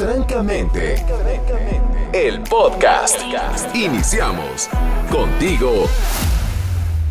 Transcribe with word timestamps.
Francamente, 0.00 0.96
el 2.14 2.40
podcast. 2.44 3.20
Iniciamos 3.74 4.70
contigo, 5.12 5.86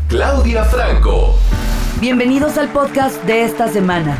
Claudia 0.07 0.63
Franco. 0.63 1.35
Bienvenidos 2.01 2.57
al 2.57 2.69
podcast 2.69 3.23
de 3.25 3.43
esta 3.43 3.67
semana. 3.67 4.17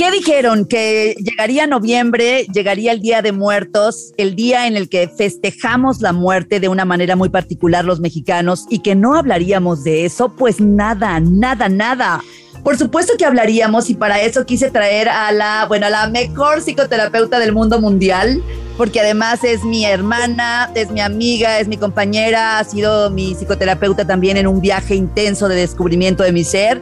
¿Qué 0.00 0.10
dijeron? 0.10 0.64
Que 0.64 1.14
llegaría 1.18 1.66
noviembre, 1.66 2.46
llegaría 2.54 2.92
el 2.92 3.02
Día 3.02 3.20
de 3.20 3.32
Muertos, 3.32 4.14
el 4.16 4.34
día 4.34 4.66
en 4.66 4.74
el 4.74 4.88
que 4.88 5.08
festejamos 5.08 6.00
la 6.00 6.14
muerte 6.14 6.58
de 6.58 6.68
una 6.68 6.86
manera 6.86 7.16
muy 7.16 7.28
particular 7.28 7.84
los 7.84 8.00
mexicanos 8.00 8.64
y 8.70 8.78
que 8.78 8.94
no 8.94 9.14
hablaríamos 9.14 9.84
de 9.84 10.06
eso, 10.06 10.34
pues 10.34 10.58
nada, 10.58 11.20
nada, 11.20 11.68
nada. 11.68 12.22
Por 12.64 12.78
supuesto 12.78 13.12
que 13.18 13.26
hablaríamos 13.26 13.90
y 13.90 13.94
para 13.94 14.22
eso 14.22 14.46
quise 14.46 14.70
traer 14.70 15.10
a 15.10 15.32
la, 15.32 15.66
bueno, 15.68 15.84
a 15.84 15.90
la 15.90 16.08
mejor 16.08 16.62
psicoterapeuta 16.62 17.38
del 17.38 17.52
mundo 17.52 17.78
mundial, 17.78 18.42
porque 18.78 19.00
además 19.00 19.44
es 19.44 19.64
mi 19.64 19.84
hermana, 19.84 20.70
es 20.74 20.90
mi 20.90 21.02
amiga, 21.02 21.60
es 21.60 21.68
mi 21.68 21.76
compañera, 21.76 22.58
ha 22.58 22.64
sido 22.64 23.10
mi 23.10 23.34
psicoterapeuta 23.34 24.06
también 24.06 24.38
en 24.38 24.46
un 24.46 24.62
viaje 24.62 24.94
intenso 24.94 25.46
de 25.46 25.56
descubrimiento 25.56 26.22
de 26.22 26.32
mi 26.32 26.44
ser 26.44 26.80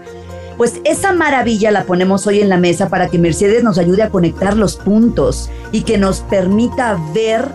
pues 0.59 0.81
esa 0.83 1.13
maravilla 1.13 1.71
la 1.71 1.85
ponemos 1.85 2.27
hoy 2.27 2.41
en 2.41 2.49
la 2.49 2.57
mesa 2.57 2.91
para 2.91 3.09
que 3.09 3.19
Mercedes 3.19 3.63
nos 3.63 3.79
ayude 3.79 4.03
a 4.03 4.11
conectar 4.11 4.57
los 4.57 4.75
puntos 4.75 5.49
y 5.71 5.83
que 5.83 5.99
nos 5.99 6.21
permita 6.21 6.99
ver 7.15 7.49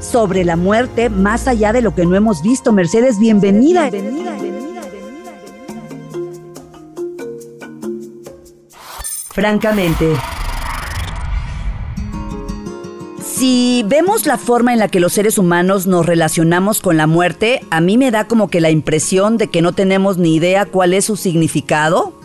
sobre 0.00 0.44
la 0.44 0.56
muerte 0.56 1.10
más 1.10 1.46
allá 1.46 1.74
de 1.74 1.82
lo 1.82 1.94
que 1.94 2.06
no 2.06 2.16
hemos 2.16 2.42
visto. 2.42 2.72
Mercedes, 2.72 3.18
bienvenida. 3.18 3.90
Francamente, 9.28 10.14
si 13.22 13.84
vemos 13.86 14.26
la 14.26 14.38
forma 14.38 14.72
en 14.72 14.78
la 14.78 14.88
que 14.88 15.00
los 15.00 15.12
seres 15.12 15.36
humanos 15.36 15.86
nos 15.86 16.06
relacionamos 16.06 16.80
con 16.80 16.96
la 16.96 17.06
muerte, 17.06 17.60
a 17.70 17.82
mí 17.82 17.98
me 17.98 18.10
da 18.10 18.26
como 18.26 18.48
que 18.48 18.62
la 18.62 18.70
impresión 18.70 19.36
de 19.36 19.48
que 19.48 19.60
no 19.60 19.74
tenemos 19.74 20.16
ni 20.16 20.34
idea 20.34 20.64
cuál 20.64 20.94
es 20.94 21.04
su 21.04 21.16
significado 21.16 22.17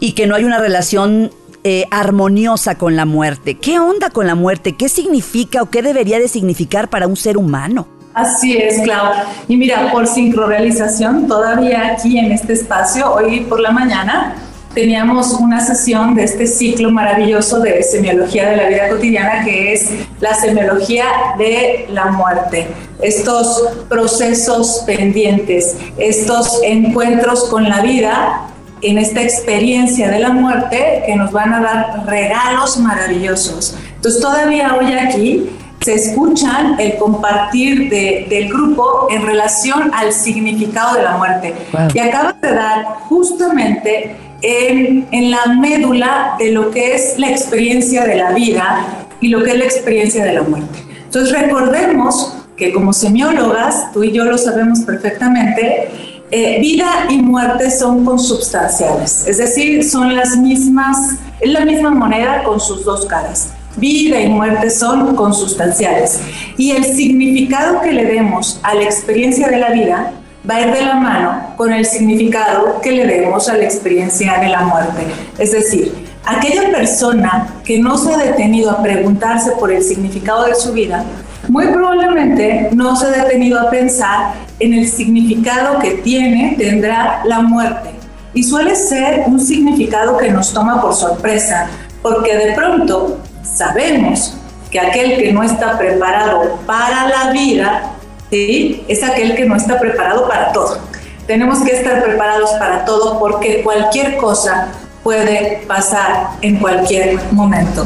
y 0.00 0.12
que 0.12 0.26
no 0.26 0.34
hay 0.34 0.44
una 0.44 0.58
relación 0.58 1.30
eh, 1.64 1.86
armoniosa 1.90 2.76
con 2.76 2.96
la 2.96 3.04
muerte. 3.04 3.56
¿Qué 3.56 3.78
onda 3.78 4.10
con 4.10 4.26
la 4.26 4.34
muerte? 4.34 4.76
¿Qué 4.76 4.88
significa 4.88 5.62
o 5.62 5.70
qué 5.70 5.82
debería 5.82 6.18
de 6.18 6.28
significar 6.28 6.88
para 6.88 7.06
un 7.06 7.16
ser 7.16 7.36
humano? 7.36 7.88
Así 8.14 8.56
es, 8.56 8.80
Clau. 8.82 9.12
Y 9.48 9.56
mira, 9.56 9.92
por 9.92 10.06
sincronización, 10.06 11.28
todavía 11.28 11.92
aquí 11.92 12.18
en 12.18 12.32
este 12.32 12.52
espacio, 12.52 13.12
hoy 13.12 13.40
por 13.40 13.60
la 13.60 13.70
mañana, 13.70 14.34
teníamos 14.74 15.32
una 15.34 15.60
sesión 15.60 16.14
de 16.14 16.24
este 16.24 16.46
ciclo 16.46 16.90
maravilloso 16.90 17.60
de 17.60 17.82
semiología 17.82 18.50
de 18.50 18.56
la 18.56 18.68
vida 18.68 18.88
cotidiana, 18.88 19.44
que 19.44 19.72
es 19.72 19.90
la 20.20 20.34
semiología 20.34 21.04
de 21.38 21.86
la 21.90 22.06
muerte. 22.06 22.68
Estos 23.00 23.62
procesos 23.88 24.82
pendientes, 24.86 25.76
estos 25.96 26.60
encuentros 26.64 27.44
con 27.44 27.68
la 27.68 27.82
vida 27.82 28.48
en 28.82 28.98
esta 28.98 29.22
experiencia 29.22 30.08
de 30.08 30.20
la 30.20 30.30
muerte 30.30 31.02
que 31.06 31.16
nos 31.16 31.32
van 31.32 31.52
a 31.54 31.60
dar 31.60 32.06
regalos 32.06 32.78
maravillosos. 32.78 33.76
Entonces 33.96 34.20
todavía 34.20 34.76
hoy 34.78 34.92
aquí 34.92 35.50
se 35.80 35.94
escuchan 35.94 36.78
el 36.78 36.96
compartir 36.96 37.88
del 37.90 38.48
grupo 38.48 39.08
en 39.10 39.24
relación 39.24 39.90
al 39.94 40.12
significado 40.12 40.96
de 40.96 41.02
la 41.02 41.16
muerte. 41.16 41.54
Y 41.94 41.98
acaba 41.98 42.32
de 42.32 42.54
dar 42.54 42.84
justamente 43.08 44.16
en, 44.42 45.06
en 45.10 45.30
la 45.30 45.46
médula 45.58 46.34
de 46.38 46.52
lo 46.52 46.70
que 46.70 46.94
es 46.94 47.18
la 47.18 47.30
experiencia 47.30 48.04
de 48.04 48.16
la 48.16 48.32
vida 48.32 48.86
y 49.20 49.28
lo 49.28 49.42
que 49.42 49.52
es 49.52 49.58
la 49.58 49.64
experiencia 49.64 50.24
de 50.24 50.32
la 50.34 50.42
muerte. 50.42 50.78
Entonces 51.04 51.32
recordemos 51.32 52.34
que 52.56 52.72
como 52.72 52.92
semiólogas, 52.92 53.92
tú 53.92 54.02
y 54.02 54.12
yo 54.12 54.24
lo 54.24 54.36
sabemos 54.36 54.80
perfectamente, 54.80 55.88
eh, 56.30 56.60
vida 56.60 57.06
y 57.08 57.18
muerte 57.22 57.70
son 57.70 58.04
consubstanciales, 58.04 59.26
es 59.26 59.38
decir, 59.38 59.82
son 59.88 60.14
las 60.14 60.36
mismas, 60.36 61.14
es 61.40 61.50
la 61.50 61.64
misma 61.64 61.90
moneda 61.90 62.42
con 62.42 62.60
sus 62.60 62.84
dos 62.84 63.06
caras. 63.06 63.48
Vida 63.76 64.20
y 64.20 64.28
muerte 64.28 64.70
son 64.70 65.14
consubstanciales. 65.14 66.20
Y 66.56 66.72
el 66.72 66.84
significado 66.84 67.80
que 67.80 67.92
le 67.92 68.04
demos 68.04 68.58
a 68.62 68.74
la 68.74 68.82
experiencia 68.82 69.48
de 69.48 69.58
la 69.58 69.70
vida 69.70 70.12
va 70.48 70.56
a 70.56 70.60
ir 70.62 70.72
de 70.72 70.82
la 70.82 70.94
mano 70.96 71.54
con 71.56 71.72
el 71.72 71.86
significado 71.86 72.80
que 72.82 72.92
le 72.92 73.06
demos 73.06 73.48
a 73.48 73.56
la 73.56 73.64
experiencia 73.64 74.38
de 74.38 74.48
la 74.48 74.62
muerte. 74.62 75.06
Es 75.38 75.52
decir, 75.52 75.94
aquella 76.26 76.70
persona 76.70 77.54
que 77.64 77.78
no 77.78 77.96
se 77.96 78.12
ha 78.12 78.18
detenido 78.18 78.70
a 78.70 78.82
preguntarse 78.82 79.52
por 79.52 79.72
el 79.72 79.82
significado 79.82 80.44
de 80.44 80.54
su 80.54 80.72
vida, 80.72 81.04
muy 81.48 81.66
probablemente 81.68 82.68
no 82.72 82.94
se 82.96 83.06
ha 83.06 83.24
detenido 83.24 83.60
a 83.60 83.70
pensar 83.70 84.34
en 84.58 84.74
el 84.74 84.88
significado 84.88 85.78
que 85.78 85.92
tiene, 85.92 86.54
tendrá 86.58 87.22
la 87.24 87.40
muerte. 87.40 87.90
Y 88.34 88.42
suele 88.42 88.76
ser 88.76 89.24
un 89.26 89.40
significado 89.40 90.16
que 90.16 90.30
nos 90.30 90.52
toma 90.52 90.80
por 90.80 90.94
sorpresa, 90.94 91.68
porque 92.02 92.36
de 92.36 92.52
pronto 92.52 93.18
sabemos 93.42 94.36
que 94.70 94.78
aquel 94.78 95.16
que 95.16 95.32
no 95.32 95.42
está 95.42 95.78
preparado 95.78 96.58
para 96.66 97.08
la 97.08 97.32
vida, 97.32 97.94
es 98.30 99.02
aquel 99.02 99.34
que 99.34 99.46
no 99.46 99.56
está 99.56 99.78
preparado 99.78 100.28
para 100.28 100.52
todo. 100.52 100.78
Tenemos 101.26 101.60
que 101.60 101.72
estar 101.72 102.02
preparados 102.02 102.50
para 102.58 102.84
todo 102.84 103.18
porque 103.18 103.62
cualquier 103.62 104.16
cosa 104.18 104.68
puede 105.02 105.62
pasar 105.66 106.30
en 106.42 106.56
cualquier 106.56 107.18
momento. 107.32 107.84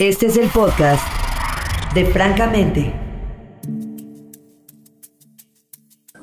Este 0.00 0.28
es 0.28 0.38
el 0.38 0.48
podcast 0.48 1.02
de 1.92 2.06
Francamente. 2.06 2.90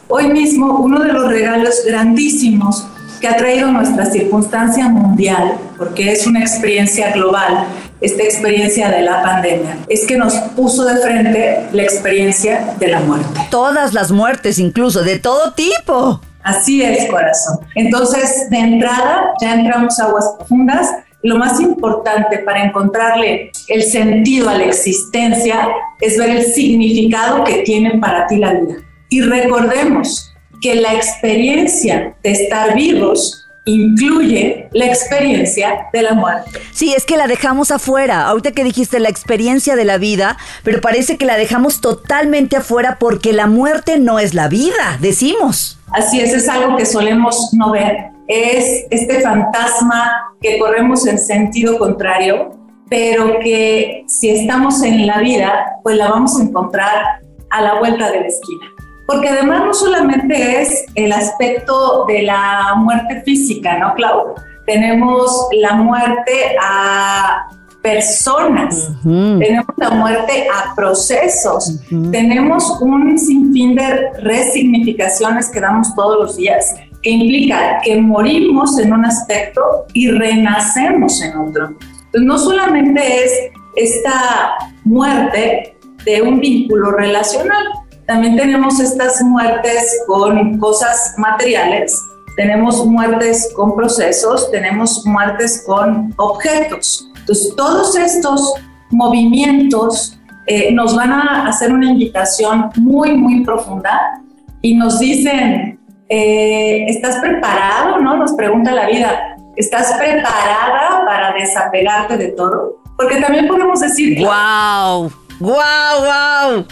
Hoy 0.07 0.29
mismo 0.29 0.79
uno 0.79 0.99
de 1.03 1.13
los 1.13 1.27
regalos 1.27 1.83
grandísimos 1.85 2.88
que 3.21 3.27
ha 3.27 3.38
traído 3.38 3.71
nuestra 3.71 4.07
circunstancia 4.07 4.89
mundial, 4.89 5.59
porque 5.77 6.11
es 6.11 6.25
una 6.25 6.39
experiencia 6.39 7.11
global, 7.11 7.67
esta 8.01 8.23
experiencia 8.23 8.89
de 8.89 9.03
la 9.03 9.21
pandemia, 9.21 9.77
es 9.88 10.07
que 10.07 10.17
nos 10.17 10.33
puso 10.55 10.83
de 10.83 10.97
frente 10.97 11.67
la 11.71 11.83
experiencia 11.83 12.73
de 12.79 12.88
la 12.88 13.01
muerte. 13.01 13.41
Todas 13.51 13.94
las 13.94 14.11
muertes, 14.11 14.57
incluso, 14.57 15.03
de 15.03 15.19
todo 15.19 15.53
tipo. 15.53 16.19
Así 16.41 16.81
es, 16.81 17.07
corazón. 17.11 17.59
Entonces, 17.75 18.49
de 18.49 18.57
entrada, 18.57 19.33
ya 19.39 19.53
entramos 19.53 19.99
a 19.99 20.05
aguas 20.05 20.33
profundas 20.35 20.89
lo 21.23 21.38
más 21.38 21.59
importante 21.59 22.39
para 22.39 22.63
encontrarle 22.63 23.51
el 23.67 23.83
sentido 23.83 24.50
a 24.50 24.57
la 24.57 24.66
existencia 24.66 25.69
es 26.00 26.17
ver 26.17 26.29
el 26.29 26.44
significado 26.44 27.44
que 27.44 27.63
tiene 27.63 27.97
para 28.00 28.28
ti 28.28 28.38
la 28.38 28.53
vida. 28.53 28.75
Y 29.09 29.22
recordemos 29.22 30.33
que 30.61 30.75
la 30.75 30.94
experiencia 30.94 32.16
de 32.23 32.31
estar 32.31 32.75
vivos 32.75 33.47
incluye 33.67 34.67
la 34.72 34.85
experiencia 34.88 35.88
de 35.94 36.01
la 36.01 36.13
muerte. 36.13 36.59
Sí, 36.72 36.94
es 36.95 37.05
que 37.05 37.17
la 37.17 37.28
dejamos 37.28 37.69
afuera. 37.69 38.28
Ahorita 38.28 38.51
que 38.53 38.63
dijiste 38.63 39.00
la 39.00 39.09
experiencia 39.09 39.75
de 39.75 39.85
la 39.85 40.00
vida, 40.00 40.38
pero 40.63 40.81
parece 40.81 41.17
que 41.17 41.25
la 41.25 41.38
dejamos 41.38 41.81
totalmente 41.81 42.56
afuera 42.56 42.97
porque 43.00 43.33
la 43.33 43.45
muerte 43.45 44.00
no 44.00 44.17
es 44.17 44.33
la 44.33 44.47
vida, 44.47 44.97
decimos. 45.00 45.79
Así 45.91 46.19
es, 46.19 46.33
es 46.33 46.50
algo 46.50 46.75
que 46.75 46.85
solemos 46.85 47.53
no 47.53 47.72
ver 47.72 48.17
es 48.27 48.85
este 48.89 49.22
fantasma 49.22 50.33
que 50.41 50.59
corremos 50.59 51.07
en 51.07 51.17
sentido 51.17 51.79
contrario, 51.79 52.51
pero 52.89 53.39
que 53.39 54.03
si 54.07 54.29
estamos 54.29 54.83
en 54.83 55.07
la 55.07 55.19
vida, 55.19 55.77
pues 55.83 55.97
la 55.97 56.09
vamos 56.09 56.38
a 56.38 56.44
encontrar 56.44 57.22
a 57.50 57.61
la 57.61 57.79
vuelta 57.79 58.11
de 58.11 58.22
la 58.22 58.27
esquina. 58.27 58.76
Porque 59.07 59.29
además 59.29 59.63
no 59.66 59.73
solamente 59.73 60.62
es 60.62 60.85
el 60.95 61.12
aspecto 61.13 62.06
de 62.07 62.24
la 62.24 62.75
muerte 62.75 63.21
física, 63.21 63.80
¿no, 63.80 63.95
Claudio? 63.95 64.36
Tenemos 64.65 65.48
la 65.54 65.75
muerte 65.75 66.57
a 66.62 67.48
personas, 67.81 68.92
tenemos 69.04 69.65
la 69.77 69.92
muerte 69.92 70.45
a 70.54 70.75
procesos, 70.75 71.80
tenemos 72.12 72.81
un 72.81 73.18
sinfín 73.18 73.75
de 73.75 74.12
resignificaciones 74.21 75.50
que 75.50 75.62
damos 75.62 75.95
todos 75.95 76.19
los 76.19 76.36
días 76.36 76.75
que 77.01 77.12
implica 77.12 77.80
que 77.83 77.95
morimos 78.01 78.77
en 78.80 78.92
un 78.92 79.06
aspecto 79.06 79.86
y 79.94 80.12
renacemos 80.12 81.21
en 81.21 81.38
otro. 81.38 81.68
Entonces, 81.68 82.21
no 82.24 82.38
solamente 82.38 83.24
es 83.24 83.31
esta 83.77 84.57
muerte 84.83 85.77
de 86.04 86.21
un 86.21 86.39
vínculo 86.39 86.92
relacional, 86.92 87.63
también 88.07 88.36
tenemos 88.36 88.80
estas 88.80 89.21
muertes 89.21 90.04
con 90.07 90.57
cosas 90.57 91.13
materiales, 91.18 91.94
tenemos 92.36 92.86
muertes 92.86 93.51
con 93.56 93.75
procesos, 93.75 94.50
tenemos 94.51 95.06
muertes 95.06 95.63
con 95.65 96.13
objetos. 96.18 97.09
Entonces, 97.19 97.54
todos 97.56 97.95
estos 97.95 98.54
movimientos 98.92 100.18
eh, 100.48 100.71
nos 100.71 100.95
van 100.95 101.12
a 101.12 101.48
hacer 101.48 101.74
una 101.74 101.92
invitación 101.92 102.69
muy, 102.77 103.13
muy 103.13 103.44
profunda 103.44 104.21
y 104.62 104.75
nos 104.75 105.00
dicen 105.00 105.77
Eh, 106.09 106.86
¿Estás 106.88 107.18
preparado? 107.19 108.00
¿No? 108.00 108.15
Nos 108.15 108.31
pregunta 108.31 108.71
la 108.71 108.88
vida. 108.88 109.36
¿Estás 109.57 109.92
preparada 110.00 111.04
para 111.06 111.33
desapegarte 111.33 112.15
de 112.18 112.30
todo? 112.30 112.77
Porque 112.95 113.19
también 113.19 113.45
podemos 113.45 113.81
decir... 113.81 114.18
¡Wow! 114.19 115.12
¡Wow, 115.42 115.95
wow! 116.00 116.65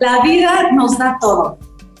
La 0.00 0.22
vida 0.22 0.70
nos 0.72 0.96
da 0.96 1.18
todo, 1.20 1.58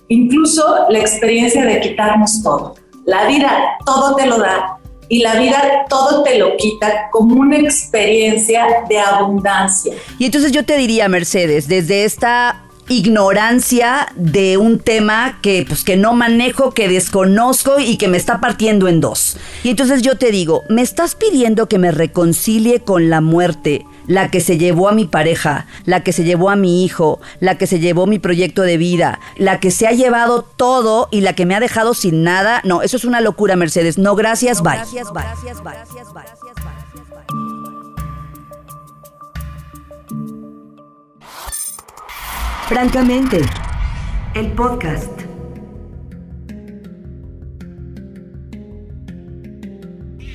incluso 0.08 0.86
la 0.88 1.00
experiencia 1.00 1.66
de 1.66 1.80
quitarnos 1.80 2.42
todo. 2.42 2.74
La 3.04 3.26
vida 3.26 3.76
todo 3.84 4.16
te 4.16 4.24
lo 4.24 4.38
da 4.38 4.78
y 5.10 5.18
la 5.18 5.38
vida 5.38 5.84
todo 5.86 6.22
te 6.22 6.38
lo 6.38 6.56
quita 6.56 7.10
como 7.12 7.34
una 7.34 7.58
experiencia 7.58 8.64
de 8.88 8.98
abundancia. 8.98 9.94
Y 10.18 10.24
entonces 10.24 10.50
yo 10.50 10.64
te 10.64 10.78
diría, 10.78 11.10
Mercedes, 11.10 11.68
desde 11.68 12.04
esta 12.04 12.64
ignorancia 12.88 14.08
de 14.16 14.56
un 14.56 14.78
tema 14.78 15.38
que 15.42 15.64
pues 15.68 15.84
que 15.84 15.96
no 15.96 16.14
manejo, 16.14 16.72
que 16.72 16.88
desconozco 16.88 17.78
y 17.78 17.98
que 17.98 18.08
me 18.08 18.16
está 18.16 18.40
partiendo 18.40 18.88
en 18.88 19.00
dos. 19.00 19.36
Y 19.62 19.68
entonces 19.68 20.00
yo 20.00 20.16
te 20.16 20.32
digo, 20.32 20.62
me 20.70 20.80
estás 20.82 21.14
pidiendo 21.14 21.68
que 21.68 21.78
me 21.78 21.92
reconcilie 21.92 22.80
con 22.80 23.10
la 23.10 23.20
muerte, 23.20 23.84
la 24.10 24.28
que 24.28 24.40
se 24.40 24.58
llevó 24.58 24.88
a 24.88 24.92
mi 24.92 25.04
pareja, 25.04 25.66
la 25.84 26.02
que 26.02 26.12
se 26.12 26.24
llevó 26.24 26.50
a 26.50 26.56
mi 26.56 26.84
hijo, 26.84 27.20
la 27.38 27.56
que 27.58 27.68
se 27.68 27.78
llevó 27.78 28.08
mi 28.08 28.18
proyecto 28.18 28.62
de 28.62 28.76
vida, 28.76 29.20
la 29.36 29.60
que 29.60 29.70
se 29.70 29.86
ha 29.86 29.92
llevado 29.92 30.42
todo 30.42 31.06
y 31.12 31.20
la 31.20 31.34
que 31.34 31.46
me 31.46 31.54
ha 31.54 31.60
dejado 31.60 31.94
sin 31.94 32.24
nada. 32.24 32.60
No, 32.64 32.82
eso 32.82 32.96
es 32.96 33.04
una 33.04 33.20
locura, 33.20 33.54
Mercedes. 33.54 33.98
No, 33.98 34.16
gracias, 34.16 34.62
bye. 34.62 34.72
Gracias, 34.74 35.12
bye. 35.12 35.22
Gracias, 35.22 35.62
bye. 35.62 35.74
Gracias, 35.74 36.06
bye. 36.16 36.74
Francamente, 42.66 43.42
el 44.34 44.50
podcast. 44.54 45.08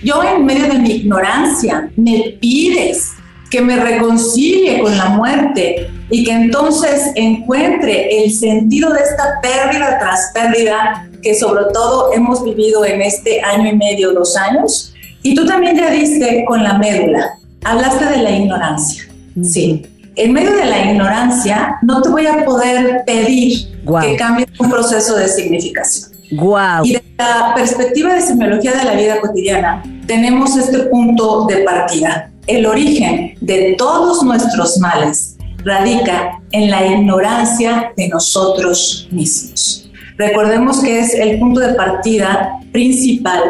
Yo 0.01 0.23
en 0.23 0.45
medio 0.45 0.67
de 0.67 0.79
mi 0.79 0.91
ignorancia 0.91 1.91
me 1.97 2.37
pides 2.39 3.14
que 3.49 3.61
me 3.61 3.77
reconcilie 3.77 4.81
con 4.81 4.97
la 4.97 5.09
muerte 5.09 5.89
y 6.09 6.23
que 6.23 6.31
entonces 6.31 7.11
encuentre 7.15 8.23
el 8.23 8.31
sentido 8.31 8.91
de 8.91 9.01
esta 9.01 9.39
pérdida 9.41 9.97
tras 9.99 10.31
pérdida 10.33 11.07
que 11.21 11.35
sobre 11.35 11.65
todo 11.73 12.13
hemos 12.13 12.43
vivido 12.43 12.85
en 12.85 13.01
este 13.01 13.41
año 13.41 13.69
y 13.69 13.75
medio, 13.75 14.13
dos 14.13 14.35
años. 14.35 14.93
Y 15.23 15.35
tú 15.35 15.45
también 15.45 15.75
ya 15.75 15.89
diste 15.89 16.45
con 16.45 16.63
la 16.63 16.77
médula, 16.77 17.31
hablaste 17.63 18.05
de 18.05 18.17
la 18.17 18.31
ignorancia. 18.31 19.03
Sí 19.43 19.85
en 20.15 20.33
medio 20.33 20.55
de 20.55 20.65
la 20.65 20.91
ignorancia, 20.91 21.77
no 21.81 22.01
te 22.01 22.09
voy 22.09 22.25
a 22.25 22.45
poder 22.45 23.03
pedir 23.05 23.67
que 24.01 24.15
cambies 24.15 24.47
un 24.59 24.69
proceso 24.69 25.15
de 25.17 25.27
significación. 25.27 26.11
Wow. 26.31 26.83
Y 26.83 26.93
de 26.93 27.03
la 27.17 27.53
perspectiva 27.55 28.13
de 28.13 28.21
semiología 28.21 28.73
de 28.73 28.83
la 28.83 28.93
vida 28.93 29.19
cotidiana, 29.21 29.83
tenemos 30.07 30.57
este 30.57 30.79
punto 30.83 31.45
de 31.45 31.57
partida. 31.57 32.31
El 32.47 32.67
origen 32.67 33.35
de 33.41 33.73
todos 33.75 34.21
nuestros 34.21 34.77
males 34.77 35.35
radica 35.63 36.39
en 36.51 36.69
la 36.69 36.85
ignorancia 36.85 37.91
de 37.97 38.07
nosotros 38.07 39.07
mismos. 39.09 39.89
Recordemos 40.15 40.79
que 40.79 40.99
es 40.99 41.15
el 41.15 41.39
punto 41.39 41.59
de 41.59 41.73
partida 41.73 42.59
principal 42.71 43.41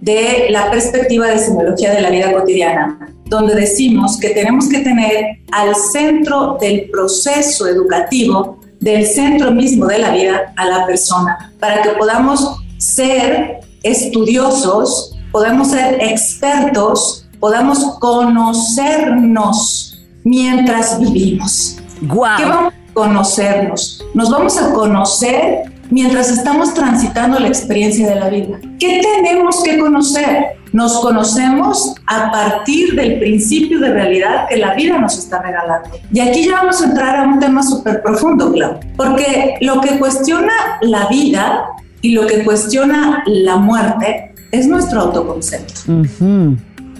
de 0.00 0.46
la 0.50 0.70
perspectiva 0.70 1.26
de 1.26 1.40
semiología 1.40 1.92
de 1.92 2.02
la 2.02 2.10
vida 2.10 2.32
cotidiana, 2.32 3.12
donde 3.24 3.56
decimos 3.56 4.16
que 4.20 4.30
tenemos 4.30 4.68
que 4.68 4.78
tener 4.78 5.40
al 5.50 5.74
centro 5.74 6.56
del 6.60 6.88
proceso 6.90 7.66
educativo, 7.66 8.60
del 8.78 9.04
centro 9.06 9.50
mismo 9.50 9.86
de 9.86 9.98
la 9.98 10.12
vida, 10.12 10.52
a 10.56 10.66
la 10.66 10.86
persona, 10.86 11.52
para 11.58 11.82
que 11.82 11.90
podamos 11.90 12.58
ser 12.78 13.58
estudiosos, 13.82 15.18
podamos 15.32 15.72
ser 15.72 15.98
expertos, 16.00 17.25
podamos 17.40 17.98
conocernos 17.98 19.98
mientras 20.24 20.98
vivimos. 20.98 21.78
Wow. 22.02 22.36
¿Qué 22.36 22.44
vamos 22.44 22.72
a 22.72 22.92
conocernos? 22.92 24.04
Nos 24.14 24.30
vamos 24.30 24.58
a 24.58 24.72
conocer 24.72 25.72
mientras 25.90 26.30
estamos 26.30 26.74
transitando 26.74 27.38
la 27.38 27.48
experiencia 27.48 28.08
de 28.08 28.16
la 28.16 28.28
vida. 28.28 28.58
¿Qué 28.78 29.00
tenemos 29.02 29.62
que 29.62 29.78
conocer? 29.78 30.56
Nos 30.72 31.00
conocemos 31.00 31.94
a 32.06 32.30
partir 32.30 32.94
del 32.94 33.18
principio 33.18 33.80
de 33.80 33.92
realidad 33.92 34.46
que 34.48 34.56
la 34.56 34.74
vida 34.74 34.98
nos 34.98 35.16
está 35.16 35.40
regalando. 35.40 35.90
Y 36.12 36.20
aquí 36.20 36.44
ya 36.44 36.56
vamos 36.56 36.82
a 36.82 36.86
entrar 36.86 37.16
a 37.16 37.22
un 37.22 37.38
tema 37.38 37.62
súper 37.62 38.02
profundo, 38.02 38.52
claro, 38.52 38.80
porque 38.96 39.54
lo 39.60 39.80
que 39.80 39.98
cuestiona 39.98 40.52
la 40.82 41.08
vida 41.08 41.66
y 42.02 42.12
lo 42.12 42.26
que 42.26 42.44
cuestiona 42.44 43.22
la 43.26 43.56
muerte 43.56 44.34
es 44.52 44.66
nuestro 44.66 45.00
autoconcepto. 45.00 45.80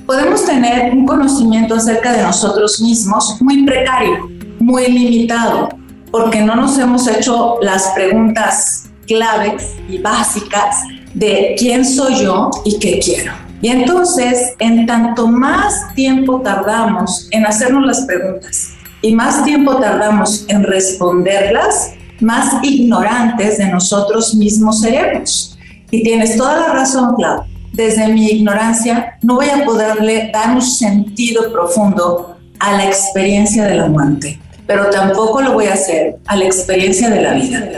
Podemos 0.06 0.44
tener 0.44 0.92
un 0.94 1.04
conocimiento 1.04 1.74
acerca 1.74 2.12
de 2.12 2.22
nosotros 2.22 2.80
mismos 2.80 3.36
muy 3.40 3.64
precario, 3.64 4.30
muy 4.60 4.86
limitado, 4.86 5.68
porque 6.12 6.40
no 6.42 6.54
nos 6.54 6.78
hemos 6.78 7.08
hecho 7.08 7.58
las 7.60 7.88
preguntas 7.88 8.88
claves 9.08 9.74
y 9.88 9.98
básicas 9.98 10.76
de 11.12 11.56
quién 11.58 11.84
soy 11.84 12.22
yo 12.22 12.50
y 12.64 12.78
qué 12.78 13.00
quiero. 13.00 13.32
Y 13.60 13.68
entonces, 13.68 14.54
en 14.60 14.86
tanto 14.86 15.26
más 15.26 15.92
tiempo 15.96 16.40
tardamos 16.40 17.26
en 17.32 17.44
hacernos 17.44 17.84
las 17.84 18.02
preguntas 18.02 18.74
y 19.02 19.12
más 19.12 19.42
tiempo 19.44 19.74
tardamos 19.76 20.44
en 20.46 20.62
responderlas, 20.62 21.94
más 22.20 22.62
ignorantes 22.62 23.58
de 23.58 23.66
nosotros 23.70 24.36
mismos 24.36 24.82
seremos. 24.82 25.58
Y 25.90 26.04
tienes 26.04 26.36
toda 26.36 26.60
la 26.60 26.72
razón, 26.74 27.16
Clau. 27.16 27.42
Desde 27.72 28.08
mi 28.08 28.26
ignorancia 28.26 29.18
no 29.22 29.36
voy 29.36 29.50
a 29.50 29.64
poderle 29.64 30.30
dar 30.32 30.54
un 30.54 30.62
sentido 30.62 31.52
profundo 31.52 32.36
a 32.58 32.72
la 32.72 32.86
experiencia 32.86 33.64
de 33.64 33.74
la 33.74 33.86
muerte, 33.86 34.38
pero 34.66 34.88
tampoco 34.90 35.42
lo 35.42 35.52
voy 35.52 35.66
a 35.66 35.74
hacer 35.74 36.16
a 36.26 36.36
la 36.36 36.44
experiencia 36.44 37.10
de 37.10 37.22
la 37.22 37.34
vida. 37.34 37.70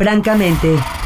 francamente. 0.00 0.99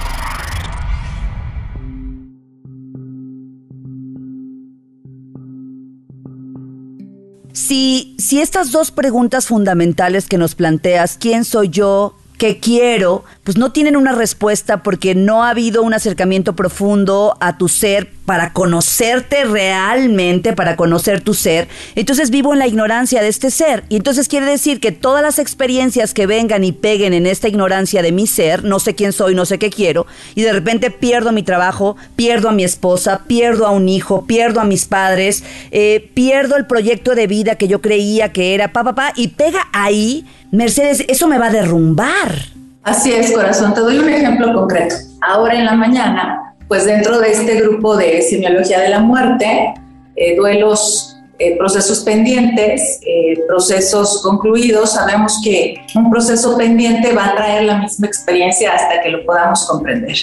Si, 7.54 8.16
si 8.18 8.40
estas 8.40 8.72
dos 8.72 8.90
preguntas 8.90 9.46
fundamentales 9.46 10.26
que 10.26 10.38
nos 10.38 10.56
planteas, 10.56 11.16
¿quién 11.18 11.44
soy 11.44 11.68
yo? 11.68 12.16
¿Qué 12.36 12.58
quiero? 12.58 13.22
Pues 13.44 13.58
no 13.58 13.72
tienen 13.72 13.96
una 13.96 14.12
respuesta 14.12 14.82
porque 14.82 15.14
no 15.14 15.44
ha 15.44 15.50
habido 15.50 15.82
un 15.82 15.92
acercamiento 15.92 16.56
profundo 16.56 17.36
a 17.40 17.58
tu 17.58 17.68
ser 17.68 18.10
para 18.24 18.54
conocerte 18.54 19.44
realmente, 19.44 20.54
para 20.54 20.76
conocer 20.76 21.20
tu 21.20 21.34
ser, 21.34 21.68
entonces 21.94 22.30
vivo 22.30 22.54
en 22.54 22.58
la 22.58 22.66
ignorancia 22.66 23.20
de 23.20 23.28
este 23.28 23.50
ser. 23.50 23.84
Y 23.90 23.96
entonces 23.96 24.28
quiere 24.28 24.46
decir 24.46 24.80
que 24.80 24.92
todas 24.92 25.22
las 25.22 25.38
experiencias 25.38 26.14
que 26.14 26.26
vengan 26.26 26.64
y 26.64 26.72
peguen 26.72 27.12
en 27.12 27.26
esta 27.26 27.48
ignorancia 27.48 28.00
de 28.00 28.12
mi 28.12 28.26
ser, 28.26 28.64
no 28.64 28.78
sé 28.78 28.94
quién 28.94 29.12
soy, 29.12 29.34
no 29.34 29.44
sé 29.44 29.58
qué 29.58 29.68
quiero, 29.68 30.06
y 30.34 30.40
de 30.40 30.52
repente 30.54 30.90
pierdo 30.90 31.30
mi 31.32 31.42
trabajo, 31.42 31.96
pierdo 32.16 32.48
a 32.48 32.52
mi 32.52 32.64
esposa, 32.64 33.24
pierdo 33.26 33.66
a 33.66 33.72
un 33.72 33.90
hijo, 33.90 34.24
pierdo 34.24 34.62
a 34.62 34.64
mis 34.64 34.86
padres, 34.86 35.44
eh, 35.70 36.10
pierdo 36.14 36.56
el 36.56 36.66
proyecto 36.66 37.14
de 37.14 37.26
vida 37.26 37.56
que 37.56 37.68
yo 37.68 37.82
creía 37.82 38.32
que 38.32 38.54
era 38.54 38.72
pa, 38.72 38.84
pa, 38.94 39.12
y 39.16 39.28
pega 39.28 39.68
ahí, 39.74 40.24
Mercedes, 40.50 41.04
eso 41.08 41.28
me 41.28 41.38
va 41.38 41.48
a 41.48 41.50
derrumbar. 41.50 42.53
Así 42.84 43.12
es, 43.12 43.32
corazón. 43.32 43.74
Te 43.74 43.80
doy 43.80 43.98
un 43.98 44.08
ejemplo 44.08 44.54
concreto. 44.54 44.94
Ahora 45.20 45.54
en 45.54 45.64
la 45.64 45.74
mañana 45.74 46.44
pues 46.68 46.86
dentro 46.86 47.20
de 47.20 47.32
este 47.32 47.60
grupo 47.60 47.96
de 47.96 48.22
semiología 48.22 48.80
de 48.80 48.88
la 48.88 49.00
muerte, 49.00 49.74
eh, 50.16 50.36
duelos, 50.36 51.13
eh, 51.38 51.56
procesos 51.56 52.00
pendientes, 52.00 53.00
eh, 53.02 53.34
procesos 53.48 54.22
concluidos, 54.22 54.92
sabemos 54.92 55.40
que 55.42 55.74
un 55.94 56.10
proceso 56.10 56.56
pendiente 56.56 57.12
va 57.12 57.26
a 57.26 57.34
traer 57.34 57.64
la 57.64 57.78
misma 57.78 58.06
experiencia 58.06 58.72
hasta 58.72 59.00
que 59.02 59.10
lo 59.10 59.24
podamos 59.24 59.66
comprender. 59.66 60.16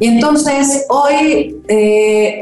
Y 0.00 0.06
entonces 0.06 0.86
hoy 0.88 1.56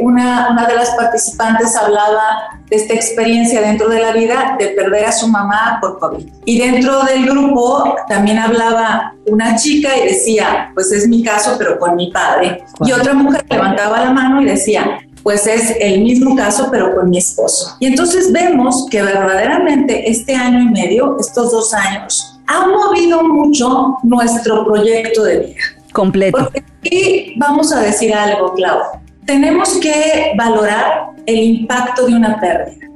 una, 0.01 0.51
una 0.51 0.67
de 0.67 0.75
las 0.75 0.91
participantes 0.91 1.75
hablaba 1.77 2.57
de 2.69 2.77
esta 2.77 2.95
experiencia 2.95 3.61
dentro 3.61 3.89
de 3.89 4.01
la 4.01 4.13
vida 4.13 4.57
de 4.59 4.69
perder 4.69 5.05
a 5.07 5.13
su 5.13 5.29
mamá 5.29 5.79
por 5.81 5.99
COVID. 5.99 6.27
Y 6.45 6.59
dentro 6.59 7.03
del 7.05 7.27
grupo 7.27 7.95
también 8.09 8.39
hablaba 8.39 9.15
una 9.27 9.57
chica 9.57 9.97
y 9.97 10.09
decía, 10.09 10.71
pues 10.75 10.91
es 10.93 11.07
mi 11.09 11.23
caso, 11.23 11.57
pero 11.59 11.79
con 11.79 11.97
mi 11.97 12.11
padre. 12.11 12.65
Y 12.85 12.93
otra 12.93 13.15
mujer 13.15 13.45
levantaba 13.49 14.05
la 14.05 14.11
mano 14.13 14.43
y 14.43 14.47
decía, 14.47 14.99
pues 15.27 15.45
es 15.49 15.75
el 15.81 16.03
mismo 16.03 16.37
caso, 16.37 16.69
pero 16.71 16.95
con 16.95 17.11
mi 17.11 17.19
esposo. 17.19 17.77
Y 17.81 17.87
entonces 17.87 18.31
vemos 18.31 18.87
que 18.89 19.03
verdaderamente 19.03 20.09
este 20.09 20.33
año 20.33 20.61
y 20.61 20.67
medio, 20.67 21.17
estos 21.19 21.51
dos 21.51 21.75
años, 21.75 22.39
ha 22.47 22.69
movido 22.69 23.25
mucho 23.25 23.97
nuestro 24.05 24.65
proyecto 24.65 25.25
de 25.25 25.39
vida. 25.41 25.61
Completo. 25.93 26.39
Porque 26.39 26.63
aquí 26.79 27.35
vamos 27.39 27.73
a 27.73 27.81
decir 27.81 28.15
algo, 28.15 28.55
Clau. 28.55 28.79
Tenemos 29.25 29.69
que 29.79 30.31
valorar 30.37 31.09
el 31.27 31.43
impacto 31.43 32.07
de 32.07 32.15
una 32.15 32.39
pérdida. 32.39 32.87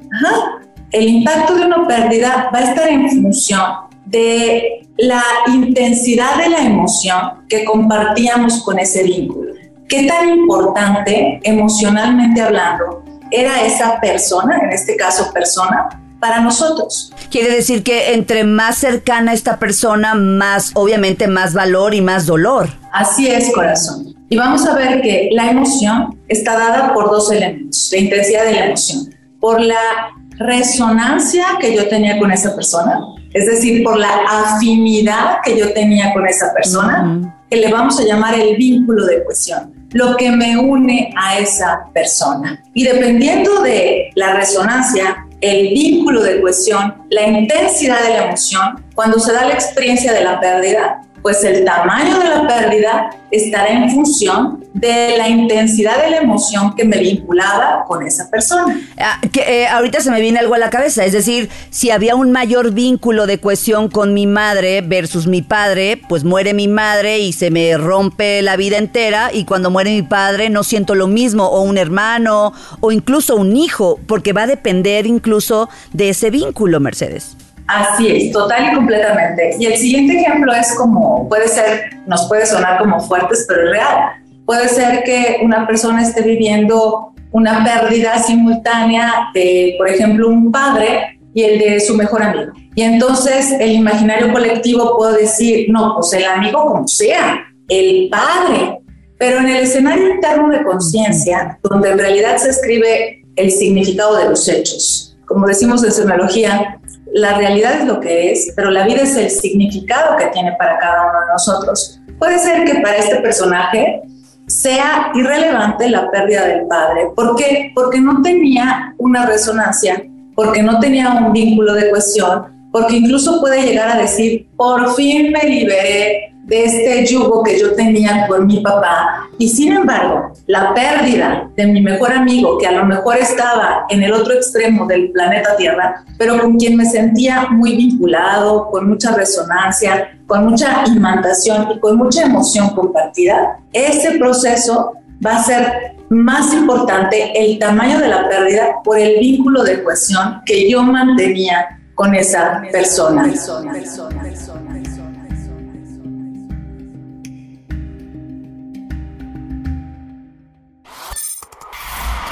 el 0.93 1.09
impacto 1.09 1.57
de 1.57 1.67
una 1.67 1.85
pérdida 1.89 2.49
va 2.55 2.61
a 2.61 2.63
estar 2.63 2.89
en 2.91 3.11
función 3.11 3.61
de 4.07 4.87
la 4.99 5.25
intensidad 5.49 6.37
de 6.37 6.49
la 6.49 6.63
emoción 6.63 7.45
que 7.49 7.65
compartíamos 7.65 8.63
con 8.63 8.79
ese 8.79 9.03
vínculo. 9.03 9.50
¿Qué 9.91 10.07
tan 10.07 10.29
importante 10.29 11.41
emocionalmente 11.43 12.41
hablando 12.41 13.03
era 13.33 13.67
esa 13.67 14.01
persona, 14.01 14.61
en 14.63 14.71
este 14.71 14.95
caso 14.95 15.33
persona, 15.33 15.89
para 16.21 16.41
nosotros? 16.41 17.13
Quiere 17.29 17.53
decir 17.53 17.83
que 17.83 18.15
entre 18.15 18.45
más 18.45 18.77
cercana 18.79 19.33
esta 19.33 19.59
persona, 19.59 20.15
más, 20.15 20.71
obviamente, 20.75 21.27
más 21.27 21.55
valor 21.55 21.93
y 21.93 22.03
más 22.03 22.27
dolor. 22.27 22.69
Así 22.93 23.27
es, 23.27 23.53
corazón. 23.53 24.15
Y 24.29 24.37
vamos 24.37 24.65
a 24.65 24.77
ver 24.77 25.03
que 25.03 25.29
la 25.33 25.51
emoción 25.51 26.21
está 26.29 26.57
dada 26.57 26.95
por 26.95 27.11
dos 27.11 27.33
elementos, 27.33 27.89
la 27.91 27.99
intensidad 27.99 28.45
de 28.45 28.53
la 28.53 28.67
emoción, 28.67 29.13
por 29.41 29.61
la 29.61 30.15
resonancia 30.39 31.47
que 31.61 31.75
yo 31.75 31.89
tenía 31.89 32.17
con 32.21 32.31
esa 32.31 32.55
persona, 32.55 33.01
es 33.35 33.47
decir, 33.47 33.83
por 33.83 33.99
la 33.99 34.21
afinidad 34.29 35.39
que 35.43 35.59
yo 35.59 35.73
tenía 35.73 36.13
con 36.13 36.29
esa 36.29 36.55
persona, 36.55 37.37
que 37.51 37.57
le 37.57 37.73
vamos 37.73 37.99
a 37.99 38.05
llamar 38.05 38.39
el 38.39 38.57
vínculo 38.57 39.05
de 39.05 39.25
cohesión, 39.25 39.80
lo 39.93 40.17
que 40.17 40.31
me 40.31 40.57
une 40.57 41.13
a 41.17 41.39
esa 41.39 41.85
persona. 41.93 42.63
Y 42.75 42.85
dependiendo 42.85 43.63
de 43.63 44.11
la 44.15 44.35
resonancia, 44.35 45.27
el 45.41 45.69
vínculo 45.69 46.23
de 46.23 46.41
cohesión, 46.41 46.95
la 47.09 47.27
intensidad 47.27 48.03
de 48.03 48.11
la 48.11 48.25
emoción, 48.27 48.85
cuando 48.95 49.19
se 49.19 49.33
da 49.33 49.47
la 49.47 49.55
experiencia 49.55 50.13
de 50.13 50.23
la 50.23 50.39
pérdida, 50.39 51.03
pues 51.23 51.43
el 51.45 51.65
tamaño 51.65 52.19
de 52.19 52.29
la 52.29 52.47
pérdida 52.47 53.11
estará 53.31 53.69
en 53.69 53.91
función 53.91 54.65
de 54.73 55.17
la 55.19 55.29
intensidad 55.29 56.03
de 56.03 56.11
la 56.11 56.17
emoción 56.19 56.75
que 56.75 56.85
me 56.85 56.99
vinculaba 56.99 57.85
con 57.87 58.07
esa 58.07 58.31
persona. 58.31 58.81
Ah, 58.99 59.21
que, 59.33 59.41
eh, 59.41 59.69
ahorita 59.69 60.01
se 60.01 60.11
me 60.11 60.21
viene 60.21 60.39
algo 60.39 60.55
a 60.55 60.59
la 60.59 60.71
cabeza, 60.71 61.05
es 61.05 61.13
decir, 61.13 61.49
si 61.71 61.91
había 61.91 62.15
un 62.15 62.31
mayor 62.31 62.73
vínculo 62.73 63.27
de 63.27 63.39
cohesión 63.39 63.89
con 63.89 64.15
mi 64.15 64.27
madre 64.27 64.81
versus 64.81 65.27
mi 65.27 65.43
padre, 65.43 66.01
pues 66.09 66.25
muere 66.25 66.55
mi 66.55 66.69
madre 66.69 67.19
y 67.19 67.33
se 67.33 67.51
me 67.51 67.77
rompe 67.77 68.43
la 68.43 68.57
vida 68.57 68.79
entera 68.79 69.31
y 69.33 69.45
cuando 69.45 69.71
muere 69.71 69.91
mi 69.91 70.03
padre 70.03 70.51
no 70.51 70.65
siento 70.65 70.95
lo 70.95 71.07
mismo, 71.07 71.47
o 71.47 71.63
un 71.63 71.79
hermano, 71.79 72.53
o 72.81 72.93
incluso 72.93 73.37
un 73.37 73.57
hijo, 73.57 73.99
porque 74.07 74.33
va 74.33 74.43
a 74.43 74.47
depender 74.47 75.07
incluso 75.07 75.69
de 75.93 76.11
ese 76.11 76.31
vínculo, 76.31 76.81
Mercedes. 76.81 77.37
Así 77.71 78.09
es, 78.09 78.33
total 78.33 78.73
y 78.73 78.75
completamente. 78.75 79.55
Y 79.61 79.67
el 79.67 79.77
siguiente 79.77 80.21
ejemplo 80.21 80.53
es 80.53 80.75
como, 80.75 81.29
puede 81.29 81.47
ser, 81.47 81.91
nos 82.07 82.27
puede 82.27 82.45
sonar 82.45 82.79
como 82.79 82.99
fuertes, 83.01 83.45
pero 83.47 83.63
es 83.65 83.71
real. 83.71 83.99
Puede 84.45 84.69
ser 84.69 85.05
que 85.05 85.39
una 85.45 85.69
persona 85.69 86.03
esté 86.03 86.23
viviendo 86.23 87.13
una 87.31 87.63
pérdida 87.65 88.19
simultánea 88.19 89.31
de, 89.35 89.77
por 89.79 89.89
ejemplo, 89.89 90.29
un 90.29 90.51
padre 90.51 91.21
y 91.33 91.45
el 91.45 91.59
de 91.61 91.81
su 91.81 91.95
mejor 91.95 92.25
amigo. 92.25 92.53
Y 92.75 92.83
entonces 92.83 93.53
el 93.53 93.71
imaginario 93.71 94.33
colectivo 94.33 94.97
puede 94.97 95.23
decir, 95.23 95.67
no, 95.71 95.95
pues 95.95 96.13
el 96.15 96.25
amigo 96.25 96.67
como 96.67 96.89
sea, 96.89 97.45
el 97.69 98.09
padre. 98.11 98.81
Pero 99.17 99.39
en 99.39 99.49
el 99.49 99.59
escenario 99.59 100.15
interno 100.15 100.49
de 100.49 100.65
conciencia, 100.65 101.59
donde 101.63 101.91
en 101.91 101.99
realidad 101.99 102.37
se 102.39 102.51
escribe 102.51 103.23
el 103.37 103.53
significado 103.53 104.17
de 104.17 104.31
los 104.31 104.49
hechos, 104.49 105.17
como 105.27 105.47
decimos 105.47 105.85
en 105.85 105.93
semiología, 105.93 106.80
la 107.13 107.35
realidad 107.35 107.81
es 107.81 107.87
lo 107.87 108.01
que 108.01 108.33
es, 108.33 108.53
pero 108.55 108.71
la 108.71 108.85
vida 108.85 109.03
es 109.03 109.17
el 109.17 109.31
significado 109.31 110.17
que 110.17 110.27
tiene 110.29 110.53
para 110.59 110.79
cada 110.79 111.03
uno 111.11 111.21
de 111.21 111.33
nosotros. 111.33 112.01
Puede 112.19 112.39
ser 112.39 112.65
que 112.65 112.81
para 112.81 112.97
este 112.97 113.17
personaje 113.17 114.03
sea 114.47 115.11
irrelevante 115.15 115.89
la 115.89 116.11
pérdida 116.11 116.47
del 116.47 116.67
padre. 116.67 117.09
¿Por 117.15 117.37
qué? 117.37 117.73
Porque 117.75 118.01
no 118.01 118.21
tenía 118.23 118.95
una 118.99 119.27
resonancia, 119.27 120.03
porque 120.35 120.63
no 120.63 120.79
tenía 120.81 121.11
un 121.11 121.33
vínculo 121.33 121.75
de 121.75 121.91
cohesión, 121.91 122.69
porque 122.73 122.97
incluso 122.97 123.41
puede 123.41 123.63
llegar 123.63 123.89
a 123.91 124.01
decir, 124.01 124.49
por 124.57 124.95
fin 124.95 125.33
me 125.33 125.49
liberé 125.49 126.30
de 126.45 126.65
este 126.65 127.07
yugo 127.07 127.43
que 127.43 127.59
yo 127.59 127.75
tenía 127.75 128.27
con 128.27 128.47
mi 128.47 128.61
papá. 128.61 129.29
Y 129.39 129.49
sin 129.49 129.73
embargo, 129.73 130.33
la 130.47 130.75
pérdida 130.75 131.49
de 131.57 131.67
mi 131.67 131.81
mejor 131.81 132.13
amigo, 132.13 132.59
que 132.59 132.67
a 132.67 132.73
lo 132.73 132.85
mejor 132.85 133.19
estaba 133.19 133.87
en 133.89 134.03
el 134.03 134.13
otro 134.13 134.35
extremo 134.35 134.87
del 134.87 135.11
planeta 135.13 135.57
Tierra, 135.57 136.05
pero 136.19 136.41
con 136.41 136.59
quien 136.59 136.77
me 136.77 136.85
sentía 136.85 137.49
muy 137.51 137.77
vinculado, 137.77 138.69
con 138.71 138.89
mucha 138.89 139.15
resonancia, 139.15 140.19
con 140.27 140.47
mucha 140.47 140.85
imantación 140.87 141.69
y 141.73 141.81
con 141.81 141.97
mucha 141.97 142.23
emoción 142.23 142.71
compartida, 142.71 143.59
ese 143.73 144.19
proceso 144.19 144.93
va 145.25 145.37
a 145.37 145.43
ser 145.43 145.97
más 146.09 146.53
importante 146.53 147.33
el 147.37 147.59
tamaño 147.59 148.01
de 148.01 148.09
la 148.09 148.29
pérdida 148.29 148.83
por 148.83 148.99
el 148.99 149.21
vínculo 149.21 149.63
de 149.63 149.83
cohesión 149.83 150.43
que 150.45 150.69
yo 150.69 150.83
mantenía 150.83 151.79
con 151.95 152.15
esa 152.15 152.63
persona. 152.73 153.31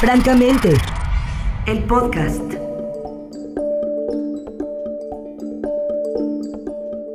Francamente, 0.00 0.72
el 1.66 1.82
podcast. 1.82 2.40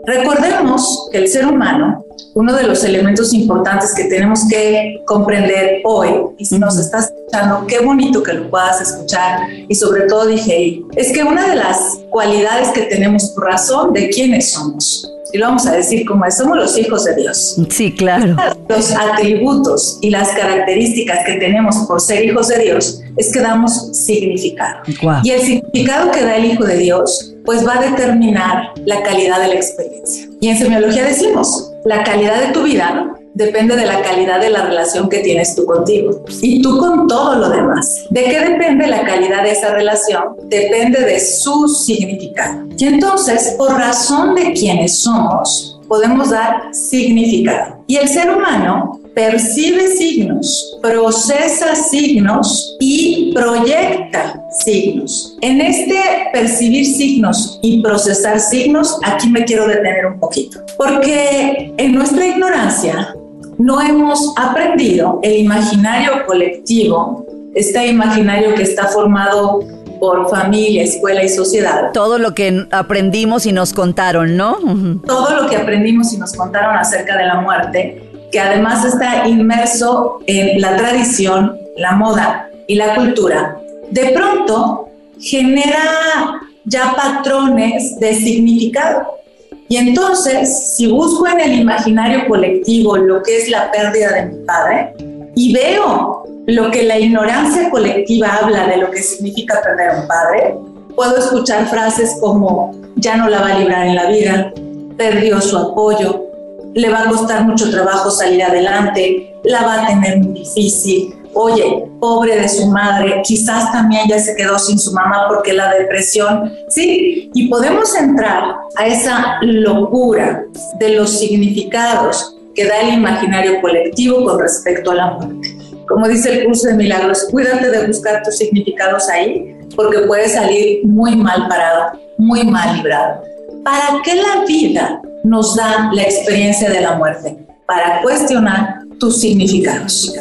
Recordemos 0.05 1.07
que 1.09 1.19
el 1.19 1.29
ser 1.29 1.45
humano, 1.45 2.03
uno 2.33 2.53
de 2.53 2.63
los 2.63 2.83
elementos 2.83 3.33
importantes 3.33 3.93
que 3.95 4.03
tenemos 4.03 4.41
que 4.49 5.01
comprender 5.05 5.79
hoy, 5.85 6.09
y 6.37 6.43
si 6.43 6.59
nos 6.59 6.77
estás 6.77 7.05
escuchando, 7.05 7.65
qué 7.67 7.79
bonito 7.79 8.21
que 8.21 8.33
lo 8.33 8.49
puedas 8.49 8.81
escuchar, 8.81 9.47
y 9.49 9.73
sobre 9.75 10.01
todo 10.01 10.25
dije, 10.25 10.81
es 10.97 11.13
que 11.13 11.23
una 11.23 11.47
de 11.47 11.55
las 11.55 11.77
cualidades 12.09 12.67
que 12.73 12.81
tenemos 12.81 13.29
por 13.29 13.45
razón 13.45 13.93
de 13.93 14.09
quiénes 14.09 14.51
somos, 14.51 15.09
y 15.33 15.39
lo 15.39 15.47
vamos 15.47 15.65
a 15.65 15.71
decir 15.71 16.05
como 16.05 16.25
es, 16.25 16.37
somos 16.37 16.55
los 16.55 16.77
hijos 16.77 17.05
de 17.05 17.15
Dios. 17.15 17.57
Sí, 17.69 17.91
claro. 17.91 18.35
Los 18.69 18.91
atributos 18.91 19.97
y 19.99 20.11
las 20.11 20.29
características 20.29 21.25
que 21.25 21.33
tenemos 21.33 21.75
por 21.87 21.99
ser 21.99 22.23
hijos 22.23 22.49
de 22.49 22.59
Dios 22.59 23.01
es 23.17 23.33
que 23.33 23.39
damos 23.39 23.97
significado. 23.97 24.81
Y 25.23 25.31
el 25.31 25.41
significado 25.41 26.11
que 26.11 26.23
da 26.23 26.35
el 26.35 26.45
Hijo 26.45 26.65
de 26.65 26.77
Dios, 26.77 27.33
pues 27.45 27.67
va 27.67 27.79
a 27.79 27.81
determinar 27.81 28.73
la 28.85 29.01
calidad 29.01 29.41
de 29.41 29.47
la 29.47 29.55
experiencia. 29.55 30.29
Y 30.39 30.49
en 30.49 30.57
semiología 30.57 31.03
decimos, 31.03 31.71
la 31.83 32.03
calidad 32.03 32.39
de 32.39 32.53
tu 32.53 32.61
vida 32.61 33.15
depende 33.33 33.75
de 33.75 33.85
la 33.85 34.01
calidad 34.01 34.39
de 34.39 34.49
la 34.49 34.65
relación 34.65 35.09
que 35.09 35.19
tienes 35.19 35.55
tú 35.55 35.65
contigo 35.65 36.23
y 36.41 36.61
tú 36.61 36.77
con 36.77 37.07
todo 37.07 37.35
lo 37.35 37.49
demás. 37.49 38.05
¿De 38.09 38.23
qué 38.25 38.39
depende 38.39 38.87
la 38.87 39.05
calidad 39.05 39.43
de 39.43 39.51
esa 39.51 39.73
relación? 39.73 40.23
Depende 40.43 41.01
de 41.01 41.19
su 41.19 41.67
significado. 41.67 42.65
Y 42.77 42.85
entonces, 42.85 43.55
por 43.57 43.71
razón 43.73 44.35
de 44.35 44.53
quienes 44.53 44.99
somos, 44.99 45.79
podemos 45.87 46.29
dar 46.29 46.73
significado. 46.73 47.83
Y 47.87 47.97
el 47.97 48.07
ser 48.07 48.29
humano 48.29 48.99
percibe 49.13 49.87
signos, 49.89 50.79
procesa 50.81 51.75
signos 51.75 52.75
y 52.79 53.31
proyecta 53.33 54.41
signos. 54.63 55.37
En 55.41 55.61
este 55.61 55.95
percibir 56.31 56.85
signos 56.85 57.59
y 57.61 57.81
procesar 57.81 58.39
signos, 58.39 58.97
aquí 59.03 59.29
me 59.29 59.45
quiero 59.45 59.67
detener 59.67 60.07
un 60.07 60.19
poquito, 60.19 60.61
porque 60.77 61.73
en 61.77 61.93
nuestra 61.93 62.25
ignorancia 62.25 63.13
no 63.57 63.81
hemos 63.81 64.33
aprendido 64.38 65.19
el 65.24 65.38
imaginario 65.38 66.25
colectivo, 66.25 67.25
este 67.55 67.88
imaginario 67.88 68.55
que 68.55 68.63
está 68.63 68.88
formado 68.88 69.62
por 70.00 70.29
familia, 70.29 70.83
escuela 70.83 71.24
y 71.24 71.29
sociedad. 71.29 71.91
Todo 71.93 72.17
lo 72.17 72.33
que 72.33 72.65
aprendimos 72.72 73.45
y 73.45 73.53
nos 73.53 73.74
contaron, 73.74 74.36
¿no? 74.36 74.57
Todo 75.05 75.41
lo 75.41 75.50
que 75.50 75.55
aprendimos 75.55 76.12
y 76.13 76.17
nos 76.17 76.33
contaron 76.33 76.75
acerca 76.75 77.17
de 77.17 77.25
la 77.25 77.39
muerte, 77.39 78.03
que 78.31 78.39
además 78.39 78.83
está 78.83 79.27
inmerso 79.27 80.19
en 80.27 80.60
la 80.60 80.75
tradición, 80.75 81.57
la 81.77 81.93
moda 81.93 82.50
y 82.67 82.75
la 82.75 82.95
cultura, 82.95 83.57
de 83.91 84.10
pronto 84.10 84.89
genera 85.19 86.41
ya 86.65 86.93
patrones 86.95 88.00
de 88.00 88.15
significado 88.15 89.22
y 89.70 89.77
entonces, 89.77 90.75
si 90.75 90.91
busco 90.91 91.27
en 91.27 91.39
el 91.39 91.60
imaginario 91.62 92.27
colectivo 92.27 92.98
lo 92.98 93.24
que 93.24 93.38
es 93.38 93.50
la 93.50 93.72
pérdida 93.72 94.12
de 94.12 94.25
mi 94.25 94.46
padre 94.46 94.93
y 95.36 95.53
veo 95.53 96.24
lo 96.46 96.70
que 96.70 96.84
la 96.84 97.00
ignorancia 97.00 97.70
colectiva 97.70 98.39
habla 98.41 98.67
de 98.67 98.77
lo 98.77 98.91
que 98.91 99.01
significa 99.01 99.62
perder 99.63 99.89
a 99.89 100.01
un 100.01 100.08
padre, 100.08 100.55
puedo 100.96 101.17
escuchar 101.17 101.67
frases 101.70 102.17
como 102.20 102.72
ya 102.98 103.15
no 103.15 103.29
la 103.29 103.41
va 103.41 103.48
a 103.53 103.60
librar 103.60 103.88
en 103.88 103.96
la 103.96 104.10
vida, 104.10 104.53
perdió 104.98 105.41
su 105.41 105.58
apoyo, 105.58 106.25
le 106.74 106.89
va 106.89 107.03
a 107.03 107.10
costar 107.10 107.46
mucho 107.46 107.72
trabajo 107.72 108.12
salir 108.12 108.43
adelante, 108.43 109.36
la 109.43 109.63
va 109.63 109.84
a 109.84 109.88
tener 109.88 110.20
muy 110.20 110.39
difícil, 110.39 111.15
oye, 111.33 111.85
pobre 111.99 112.39
de 112.39 112.49
su 112.49 112.67
madre, 112.67 113.21
quizás 113.23 113.71
también 113.71 114.07
ya 114.07 114.19
se 114.19 114.35
quedó 114.35 114.57
sin 114.59 114.77
su 114.79 114.91
mamá 114.91 115.25
porque 115.27 115.53
la 115.53 115.73
depresión, 115.73 116.53
¿sí? 116.69 117.31
Y 117.33 117.47
podemos 117.47 117.95
entrar 117.95 118.55
a 118.75 118.87
esa 118.87 119.37
locura 119.41 120.43
de 120.79 120.89
los 120.89 121.19
significados 121.19 122.35
que 122.55 122.65
da 122.65 122.81
el 122.81 122.93
imaginario 122.95 123.61
colectivo 123.61 124.23
con 124.25 124.39
respecto 124.39 124.91
a 124.91 124.95
la 124.95 125.11
muerte. 125.11 125.57
como 125.87 126.07
dice 126.07 126.31
el 126.31 126.45
curso 126.45 126.67
de 126.67 126.75
milagros, 126.75 127.27
cuídate 127.29 127.69
de 127.69 127.87
buscar 127.87 128.23
tus 128.23 128.37
significados 128.37 129.09
ahí, 129.09 129.55
porque 129.75 129.99
puedes 129.99 130.33
salir 130.33 130.85
muy 130.85 131.15
mal 131.15 131.47
parado, 131.49 131.99
muy 132.17 132.43
mal 132.45 132.77
librado. 132.77 133.21
¿Para 133.63 134.01
qué 134.03 134.15
la 134.15 134.45
vida 134.45 135.01
nos 135.23 135.55
da 135.55 135.89
la 135.93 136.03
experiencia 136.03 136.69
de 136.69 136.81
la 136.81 136.95
muerte? 136.95 137.37
Para 137.65 138.01
cuestionar 138.01 138.83
tus 138.99 139.19
significados. 139.19 140.13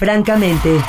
Francamente, 0.00 0.80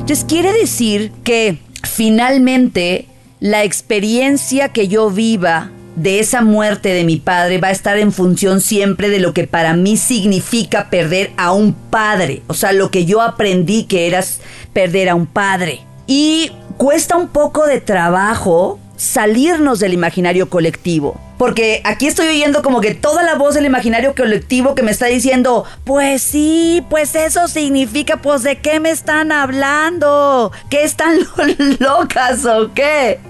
Entonces 0.00 0.24
quiere 0.24 0.50
decir 0.54 1.12
que 1.24 1.58
finalmente 1.82 3.04
la 3.40 3.64
experiencia 3.64 4.70
que 4.70 4.88
yo 4.88 5.10
viva 5.10 5.70
de 5.98 6.20
esa 6.20 6.42
muerte 6.42 6.90
de 6.90 7.04
mi 7.04 7.16
padre 7.16 7.58
va 7.58 7.68
a 7.68 7.72
estar 7.72 7.98
en 7.98 8.12
función 8.12 8.60
siempre 8.60 9.08
de 9.08 9.18
lo 9.18 9.32
que 9.32 9.46
para 9.46 9.74
mí 9.74 9.96
significa 9.96 10.90
perder 10.90 11.32
a 11.36 11.52
un 11.52 11.72
padre. 11.72 12.42
O 12.46 12.54
sea, 12.54 12.72
lo 12.72 12.90
que 12.90 13.04
yo 13.04 13.20
aprendí 13.20 13.84
que 13.84 14.06
era 14.06 14.24
perder 14.72 15.08
a 15.08 15.14
un 15.14 15.26
padre. 15.26 15.80
Y 16.06 16.52
cuesta 16.76 17.16
un 17.16 17.28
poco 17.28 17.66
de 17.66 17.80
trabajo 17.80 18.78
salirnos 18.96 19.78
del 19.78 19.94
imaginario 19.94 20.48
colectivo. 20.48 21.20
Porque 21.38 21.80
aquí 21.84 22.08
estoy 22.08 22.26
oyendo 22.26 22.62
como 22.62 22.80
que 22.80 22.94
toda 22.94 23.22
la 23.22 23.36
voz 23.36 23.54
del 23.54 23.64
imaginario 23.64 24.14
colectivo 24.16 24.74
que 24.74 24.82
me 24.82 24.90
está 24.90 25.06
diciendo, 25.06 25.64
pues 25.84 26.20
sí, 26.20 26.84
pues 26.90 27.14
eso 27.14 27.46
significa, 27.46 28.16
pues 28.16 28.42
de 28.42 28.58
qué 28.58 28.80
me 28.80 28.90
están 28.90 29.30
hablando, 29.30 30.50
¿Qué 30.68 30.82
están 30.82 31.16
locas 31.78 32.44
o 32.44 32.72
qué. 32.74 33.20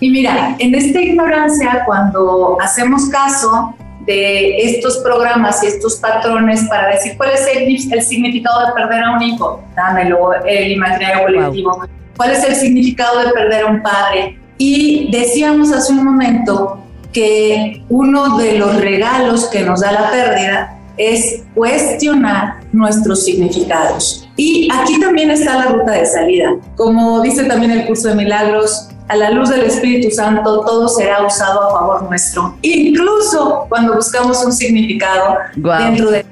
Y 0.00 0.10
mira, 0.10 0.56
en 0.58 0.74
esta 0.74 1.00
ignorancia, 1.00 1.82
cuando 1.84 2.56
hacemos 2.60 3.08
caso 3.08 3.74
de 4.06 4.56
estos 4.62 4.98
programas 4.98 5.62
y 5.62 5.66
estos 5.66 5.96
patrones 5.96 6.64
para 6.68 6.94
decir 6.94 7.14
cuál 7.16 7.30
es 7.30 7.46
el, 7.54 8.02
significado 8.02 8.66
de 8.66 8.72
perder 8.72 9.04
a 9.04 9.16
un 9.16 9.22
hijo, 9.22 9.62
dámelo, 9.76 10.32
el 10.46 10.72
imaginario 10.72 11.24
colectivo, 11.24 11.82
cuál 12.16 12.30
es 12.30 12.44
el 12.44 12.54
significado 12.54 13.20
de 13.20 13.32
perder 13.32 13.64
a 13.64 13.66
un 13.66 13.82
padre. 13.82 14.38
Y 14.56 15.10
decíamos 15.10 15.72
hace 15.72 15.92
un 15.92 16.04
momento 16.04 16.78
que 17.12 17.82
uno 17.88 18.38
de 18.38 18.58
los 18.58 18.80
regalos 18.80 19.46
que 19.48 19.62
nos 19.62 19.80
da 19.80 19.92
la 19.92 20.10
pérdida 20.10 20.78
es 20.96 21.44
cuestionar 21.54 22.60
nuestros 22.72 23.24
significados. 23.24 24.28
Y 24.36 24.68
aquí 24.72 24.98
también 25.00 25.30
está 25.30 25.56
la 25.56 25.66
ruta 25.66 25.92
de 25.92 26.06
salida. 26.06 26.56
Como 26.76 27.20
dice 27.20 27.44
también 27.44 27.72
el 27.72 27.86
curso 27.86 28.08
de 28.08 28.14
milagros, 28.16 28.88
a 29.08 29.16
la 29.16 29.30
luz 29.30 29.48
del 29.48 29.62
Espíritu 29.62 30.10
Santo 30.10 30.60
todo 30.64 30.88
será 30.88 31.26
usado 31.26 31.62
a 31.62 31.70
favor 31.72 32.02
nuestro, 32.02 32.56
incluso 32.62 33.66
cuando 33.68 33.94
buscamos 33.94 34.44
un 34.44 34.52
significado 34.52 35.36
dentro 35.56 36.10
del 36.10 36.24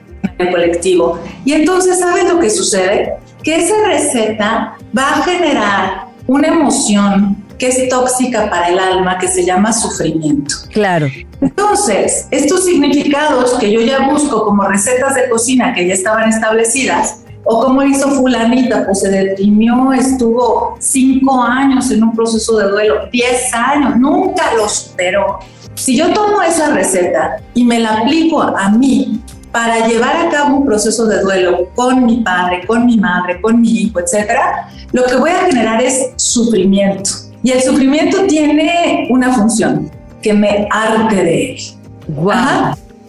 colectivo. 0.50 1.18
Y 1.44 1.52
entonces, 1.54 1.98
¿sabes 1.98 2.30
lo 2.30 2.38
que 2.38 2.50
sucede? 2.50 3.14
Que 3.42 3.64
esa 3.64 3.74
receta 3.86 4.76
va 4.96 5.08
a 5.08 5.22
generar 5.22 6.06
una 6.26 6.48
emoción 6.48 7.44
que 7.58 7.68
es 7.68 7.88
tóxica 7.88 8.50
para 8.50 8.68
el 8.68 8.78
alma, 8.78 9.18
que 9.18 9.28
se 9.28 9.44
llama 9.44 9.72
sufrimiento. 9.72 10.54
Claro. 10.72 11.06
Entonces, 11.40 12.26
estos 12.30 12.64
significados 12.64 13.54
que 13.58 13.70
yo 13.70 13.80
ya 13.80 14.10
busco 14.10 14.44
como 14.44 14.64
recetas 14.64 15.14
de 15.14 15.28
cocina 15.30 15.72
que 15.72 15.86
ya 15.86 15.94
estaban 15.94 16.28
establecidas, 16.28 17.20
o 17.48 17.60
como 17.60 17.82
hizo 17.82 18.10
fulanita, 18.10 18.84
pues 18.84 19.00
se 19.00 19.08
deprimió, 19.08 19.92
estuvo 19.92 20.76
cinco 20.80 21.40
años 21.40 21.90
en 21.92 22.02
un 22.02 22.12
proceso 22.14 22.58
de 22.58 22.68
duelo, 22.68 22.94
diez 23.12 23.54
años, 23.54 23.96
nunca 23.96 24.52
lo 24.54 24.68
superó. 24.68 25.38
Si 25.74 25.96
yo 25.96 26.12
tomo 26.12 26.42
esa 26.42 26.74
receta 26.74 27.36
y 27.54 27.64
me 27.64 27.78
la 27.78 27.98
aplico 27.98 28.42
a 28.42 28.68
mí 28.70 29.20
para 29.52 29.86
llevar 29.86 30.16
a 30.16 30.28
cabo 30.28 30.56
un 30.56 30.66
proceso 30.66 31.06
de 31.06 31.20
duelo 31.20 31.68
con 31.76 32.04
mi 32.04 32.16
padre, 32.16 32.66
con 32.66 32.84
mi 32.84 32.96
madre, 32.96 33.40
con 33.40 33.60
mi 33.60 33.70
hijo, 33.70 34.00
etcétera, 34.00 34.68
lo 34.92 35.04
que 35.04 35.14
voy 35.16 35.30
a 35.30 35.46
generar 35.46 35.80
es 35.80 36.10
sufrimiento 36.16 37.10
y 37.44 37.52
el 37.52 37.62
sufrimiento 37.62 38.26
tiene 38.26 39.06
una 39.08 39.32
función, 39.32 39.88
que 40.20 40.32
me 40.32 40.66
arte 40.72 41.14
de 41.14 41.52
él. 41.52 41.60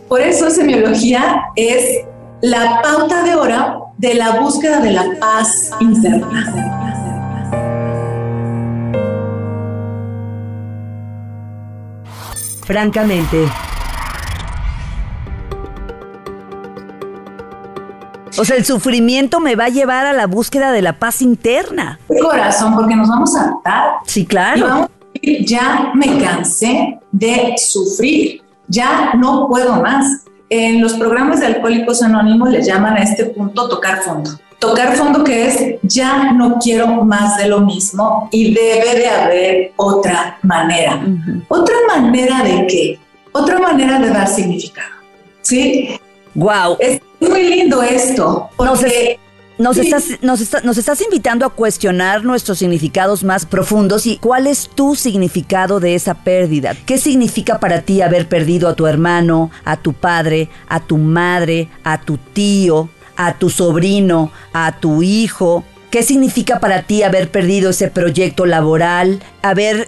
Por 0.08 0.22
eso 0.22 0.52
semiología 0.52 1.42
es 1.56 2.06
la 2.42 2.82
pauta 2.84 3.24
de 3.24 3.34
hora 3.34 3.80
de 3.98 4.14
la 4.14 4.40
búsqueda 4.40 4.80
de 4.80 4.92
la 4.92 5.06
paz 5.20 5.72
interna. 5.80 6.54
Francamente, 12.66 13.48
O 18.40 18.46
sea, 18.46 18.56
el 18.56 18.66
sufrimiento 18.66 19.40
me 19.40 19.56
va 19.56 19.66
a 19.66 19.70
llevar 19.70 20.06
a 20.06 20.14
la 20.14 20.28
búsqueda 20.28 20.72
de 20.72 20.84
la 20.84 21.00
paz 21.00 21.24
interna. 21.24 22.00
Corazón, 22.22 22.76
porque 22.76 22.96
nos 22.96 23.10
vamos 23.10 23.36
a 23.36 23.42
adaptar. 23.42 23.84
Sí, 24.06 24.28
claro. 24.28 24.88
ya 25.44 25.92
me 25.96 26.20
cansé 26.20 27.00
de 27.12 27.56
sufrir, 27.58 28.44
ya 28.68 29.14
no 29.16 29.48
puedo 29.48 29.82
más. 29.82 30.27
En 30.50 30.82
los 30.82 30.94
programas 30.94 31.42
de 31.42 31.48
Alcohólicos 31.48 32.02
Anónimos 32.02 32.50
le 32.50 32.64
llaman 32.64 32.96
a 32.96 33.04
este 33.04 33.26
punto 33.26 33.68
tocar 33.68 34.02
fondo. 34.02 34.32
Tocar 34.60 34.96
fondo 34.96 35.24
que 35.24 35.46
es 35.48 35.76
ya 35.84 36.32
no 36.32 36.58
quiero 36.58 36.88
más 36.88 37.38
de 37.38 37.50
lo 37.50 37.62
mismo 37.62 38.30
y 38.32 38.54
debe 38.54 38.96
de 38.96 39.08
haber 39.08 39.74
otra 39.76 40.38
manera. 40.44 41.00
¿Otra 41.48 41.76
manera 41.88 42.44
de 42.44 42.66
qué? 42.66 43.00
Otra 43.34 43.60
manera 43.60 44.00
de 44.00 44.10
dar 44.10 44.28
significado. 44.28 44.96
¿Sí? 45.42 46.00
Wow. 46.34 46.78
Es 46.80 47.02
muy 47.20 47.44
lindo 47.44 47.84
esto. 47.84 48.50
Porque 48.56 49.20
nos, 49.58 49.78
estás, 49.78 50.22
nos, 50.22 50.78
estás 50.78 51.02
invitando 51.02 51.46
a 51.46 51.50
cuestionar 51.50 52.24
nuestros 52.24 52.60
significados 52.60 53.24
más 53.24 53.46
profundos 53.46 54.06
y 54.06 54.18
cuál 54.18 54.48
es 54.48 54.70
tu 54.70 54.96
significado 54.96 55.80
de 55.80 55.96
esa 55.96 56.14
pérdida. 56.14 56.76
¿Qué 56.86 56.98
significa 56.98 57.60
para 57.60 57.82
ti 57.82 58.02
haber 58.02 58.30
perdido 58.30 58.68
a 58.68 58.76
tu 58.76 58.88
hermano, 58.88 59.52
a 59.66 59.78
tu 59.78 59.94
padre, 59.94 60.50
a 60.70 60.80
tu 60.80 60.98
madre, 60.98 61.70
a 61.84 62.02
tu 62.02 62.18
tío, 62.18 62.90
a 63.16 63.38
tu 63.38 63.50
sobrino, 63.50 64.32
a 64.54 64.80
tu 64.80 65.02
hijo? 65.02 65.64
¿Qué 65.90 66.04
significa 66.04 66.60
para 66.60 66.84
ti 66.84 67.04
haber 67.04 67.32
perdido 67.32 67.70
ese 67.70 67.90
proyecto 67.90 68.46
laboral? 68.46 69.24
Haber 69.42 69.88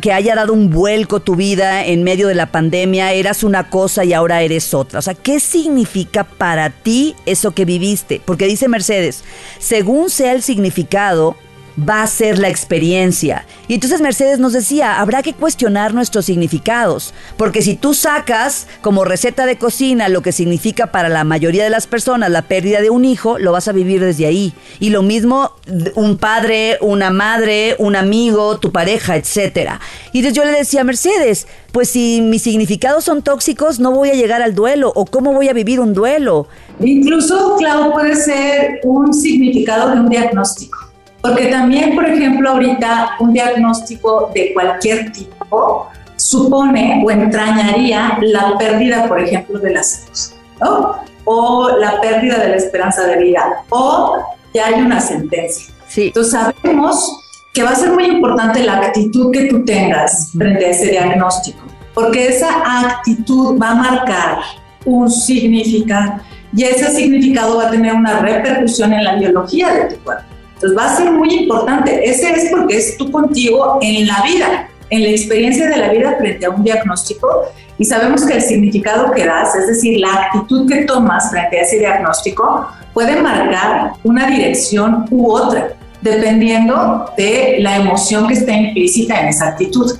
que 0.00 0.12
haya 0.12 0.36
dado 0.36 0.52
un 0.52 0.70
vuelco 0.70 1.18
tu 1.18 1.34
vida 1.34 1.84
en 1.84 2.04
medio 2.04 2.28
de 2.28 2.36
la 2.36 2.52
pandemia, 2.52 3.12
eras 3.12 3.42
una 3.42 3.68
cosa 3.68 4.04
y 4.04 4.12
ahora 4.12 4.42
eres 4.42 4.72
otra. 4.72 5.00
O 5.00 5.02
sea, 5.02 5.14
¿qué 5.14 5.40
significa 5.40 6.22
para 6.22 6.70
ti 6.70 7.16
eso 7.26 7.50
que 7.50 7.64
viviste? 7.64 8.20
Porque 8.24 8.46
dice 8.46 8.68
Mercedes, 8.68 9.24
según 9.58 10.10
sea 10.10 10.32
el 10.32 10.42
significado, 10.42 11.36
va 11.78 12.02
a 12.02 12.06
ser 12.06 12.38
la 12.38 12.48
experiencia. 12.48 13.46
Y 13.68 13.74
entonces 13.74 14.00
Mercedes 14.00 14.38
nos 14.38 14.52
decía, 14.52 15.00
habrá 15.00 15.22
que 15.22 15.32
cuestionar 15.32 15.94
nuestros 15.94 16.26
significados, 16.26 17.14
porque 17.36 17.62
si 17.62 17.76
tú 17.76 17.94
sacas 17.94 18.66
como 18.80 19.04
receta 19.04 19.46
de 19.46 19.56
cocina 19.56 20.08
lo 20.08 20.22
que 20.22 20.32
significa 20.32 20.92
para 20.92 21.08
la 21.08 21.24
mayoría 21.24 21.64
de 21.64 21.70
las 21.70 21.86
personas 21.86 22.30
la 22.30 22.42
pérdida 22.42 22.80
de 22.80 22.90
un 22.90 23.04
hijo, 23.04 23.38
lo 23.38 23.52
vas 23.52 23.68
a 23.68 23.72
vivir 23.72 24.00
desde 24.00 24.26
ahí. 24.26 24.52
Y 24.80 24.90
lo 24.90 25.02
mismo 25.02 25.52
un 25.94 26.16
padre, 26.16 26.78
una 26.80 27.10
madre, 27.10 27.76
un 27.78 27.96
amigo, 27.96 28.58
tu 28.58 28.72
pareja, 28.72 29.16
etc. 29.16 29.72
Y 30.12 30.18
entonces 30.18 30.34
yo 30.34 30.44
le 30.44 30.52
decía 30.58 30.82
a 30.82 30.84
Mercedes, 30.84 31.46
pues 31.72 31.88
si 31.88 32.20
mis 32.20 32.42
significados 32.42 33.04
son 33.04 33.22
tóxicos, 33.22 33.80
no 33.80 33.92
voy 33.92 34.10
a 34.10 34.14
llegar 34.14 34.42
al 34.42 34.54
duelo, 34.54 34.92
o 34.94 35.06
cómo 35.06 35.32
voy 35.32 35.48
a 35.48 35.52
vivir 35.52 35.80
un 35.80 35.94
duelo. 35.94 36.48
Incluso, 36.80 37.56
Clau, 37.58 37.92
puede 37.92 38.16
ser 38.16 38.80
un 38.84 39.12
significado 39.14 39.90
de 39.90 40.00
un 40.00 40.08
diagnóstico. 40.08 40.91
Porque 41.22 41.46
también, 41.46 41.94
por 41.94 42.04
ejemplo, 42.04 42.50
ahorita 42.50 43.12
un 43.20 43.32
diagnóstico 43.32 44.30
de 44.34 44.52
cualquier 44.52 45.12
tipo 45.12 45.88
supone 46.16 47.02
o 47.04 47.10
entrañaría 47.10 48.18
la 48.20 48.58
pérdida, 48.58 49.06
por 49.06 49.20
ejemplo, 49.20 49.60
de 49.60 49.70
la 49.72 49.82
salud, 49.82 50.40
¿no? 50.60 50.96
O 51.24 51.70
la 51.78 52.00
pérdida 52.00 52.38
de 52.38 52.48
la 52.48 52.56
esperanza 52.56 53.06
de 53.06 53.16
vida, 53.18 53.64
o 53.70 54.18
ya 54.52 54.66
hay 54.66 54.82
una 54.82 55.00
sentencia. 55.00 55.72
Sí. 55.86 56.08
Entonces 56.08 56.32
sabemos 56.32 57.20
que 57.52 57.62
va 57.62 57.70
a 57.70 57.74
ser 57.76 57.92
muy 57.92 58.06
importante 58.06 58.64
la 58.64 58.78
actitud 58.78 59.30
que 59.30 59.44
tú 59.44 59.64
tengas 59.64 60.32
frente 60.36 60.66
a 60.66 60.70
ese 60.70 60.86
diagnóstico, 60.86 61.60
porque 61.94 62.28
esa 62.28 62.48
actitud 62.80 63.60
va 63.60 63.70
a 63.70 63.74
marcar 63.74 64.38
un 64.84 65.08
significado 65.08 66.20
y 66.54 66.64
ese 66.64 66.90
significado 66.90 67.58
va 67.58 67.68
a 67.68 67.70
tener 67.70 67.94
una 67.94 68.18
repercusión 68.18 68.92
en 68.92 69.04
la 69.04 69.14
biología 69.16 69.72
de 69.72 69.94
tu 69.94 70.02
cuerpo. 70.02 70.31
Entonces 70.62 70.78
va 70.78 70.92
a 70.92 70.96
ser 70.96 71.10
muy 71.10 71.28
importante. 71.34 72.08
Ese 72.08 72.30
es 72.30 72.50
porque 72.50 72.76
es 72.76 72.96
tú 72.96 73.10
contigo 73.10 73.80
en 73.82 74.06
la 74.06 74.22
vida, 74.22 74.68
en 74.90 75.02
la 75.02 75.08
experiencia 75.08 75.68
de 75.68 75.76
la 75.76 75.88
vida 75.88 76.14
frente 76.18 76.46
a 76.46 76.50
un 76.50 76.62
diagnóstico 76.62 77.46
y 77.78 77.84
sabemos 77.84 78.24
que 78.24 78.34
el 78.34 78.42
significado 78.42 79.10
que 79.10 79.26
das, 79.26 79.56
es 79.56 79.66
decir, 79.66 79.98
la 79.98 80.14
actitud 80.14 80.68
que 80.68 80.84
tomas 80.84 81.30
frente 81.30 81.58
a 81.58 81.62
ese 81.62 81.80
diagnóstico, 81.80 82.68
puede 82.94 83.20
marcar 83.20 83.94
una 84.04 84.28
dirección 84.28 85.06
u 85.10 85.32
otra 85.32 85.72
dependiendo 86.00 87.10
de 87.16 87.56
la 87.58 87.76
emoción 87.76 88.28
que 88.28 88.34
está 88.34 88.52
implícita 88.52 89.20
en 89.20 89.28
esa 89.28 89.48
actitud. 89.48 89.90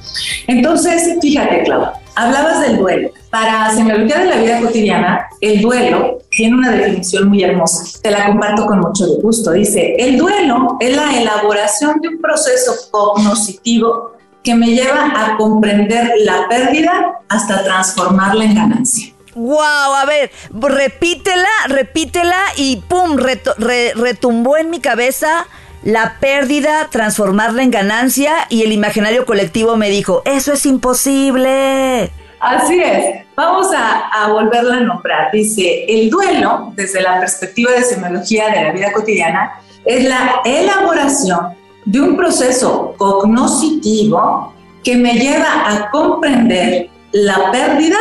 Entonces, 0.46 1.16
fíjate, 1.20 1.64
Clau, 1.64 1.86
hablabas 2.14 2.60
del 2.60 2.76
duelo. 2.76 3.10
Para 3.30 3.70
semiología 3.74 4.18
de 4.18 4.26
la 4.26 4.36
vida 4.36 4.60
cotidiana, 4.60 5.26
el 5.40 5.60
duelo 5.60 6.18
tiene 6.30 6.56
una 6.56 6.70
definición 6.70 7.28
muy 7.28 7.42
hermosa. 7.42 7.98
Te 8.02 8.10
la 8.10 8.26
comparto 8.26 8.66
con 8.66 8.80
mucho 8.80 9.06
gusto. 9.22 9.52
Dice, 9.52 9.94
el 9.98 10.18
duelo 10.18 10.76
es 10.80 10.96
la 10.96 11.18
elaboración 11.18 12.00
de 12.00 12.08
un 12.08 12.20
proceso 12.20 12.72
cognoscitivo 12.90 14.12
que 14.42 14.54
me 14.54 14.68
lleva 14.68 15.12
a 15.14 15.36
comprender 15.36 16.12
la 16.24 16.48
pérdida 16.48 17.20
hasta 17.28 17.62
transformarla 17.64 18.44
en 18.44 18.54
ganancia. 18.54 19.12
Wow, 19.34 19.94
a 19.94 20.04
ver, 20.04 20.30
repítela, 20.50 21.48
repítela 21.68 22.38
y 22.56 22.76
pum, 22.76 23.16
retumbó 23.16 24.58
en 24.58 24.68
mi 24.68 24.80
cabeza 24.80 25.46
la 25.82 26.16
pérdida, 26.20 26.88
transformarla 26.90 27.62
en 27.62 27.70
ganancia 27.70 28.32
y 28.48 28.62
el 28.62 28.72
imaginario 28.72 29.26
colectivo 29.26 29.76
me 29.76 29.90
dijo, 29.90 30.22
eso 30.24 30.52
es 30.52 30.66
imposible. 30.66 32.10
Así 32.40 32.80
es, 32.80 33.24
vamos 33.36 33.68
a, 33.72 34.08
a, 34.08 34.32
volverla 34.32 34.76
a 34.76 34.80
nombrar. 34.80 35.30
Dice, 35.32 35.84
el 35.88 36.10
duelo, 36.10 36.72
desde 36.74 37.00
la 37.00 37.20
perspectiva 37.20 37.72
de 37.72 37.82
semiología 37.82 38.48
de 38.50 38.64
la 38.64 38.72
vida 38.72 38.92
cotidiana, 38.92 39.52
es 39.84 40.08
la 40.08 40.40
elaboración 40.44 41.54
de 41.84 42.00
un 42.00 42.16
proceso 42.16 42.94
cognoscitivo 42.96 44.52
que 44.82 44.96
me 44.96 45.14
lleva 45.14 45.68
a 45.68 45.90
comprender 45.90 46.88
la 47.12 47.50
pérdida 47.50 47.96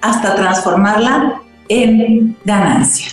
hasta 0.00 0.34
transformarla 0.34 1.40
en 1.68 2.36
ganancia. 2.44 3.12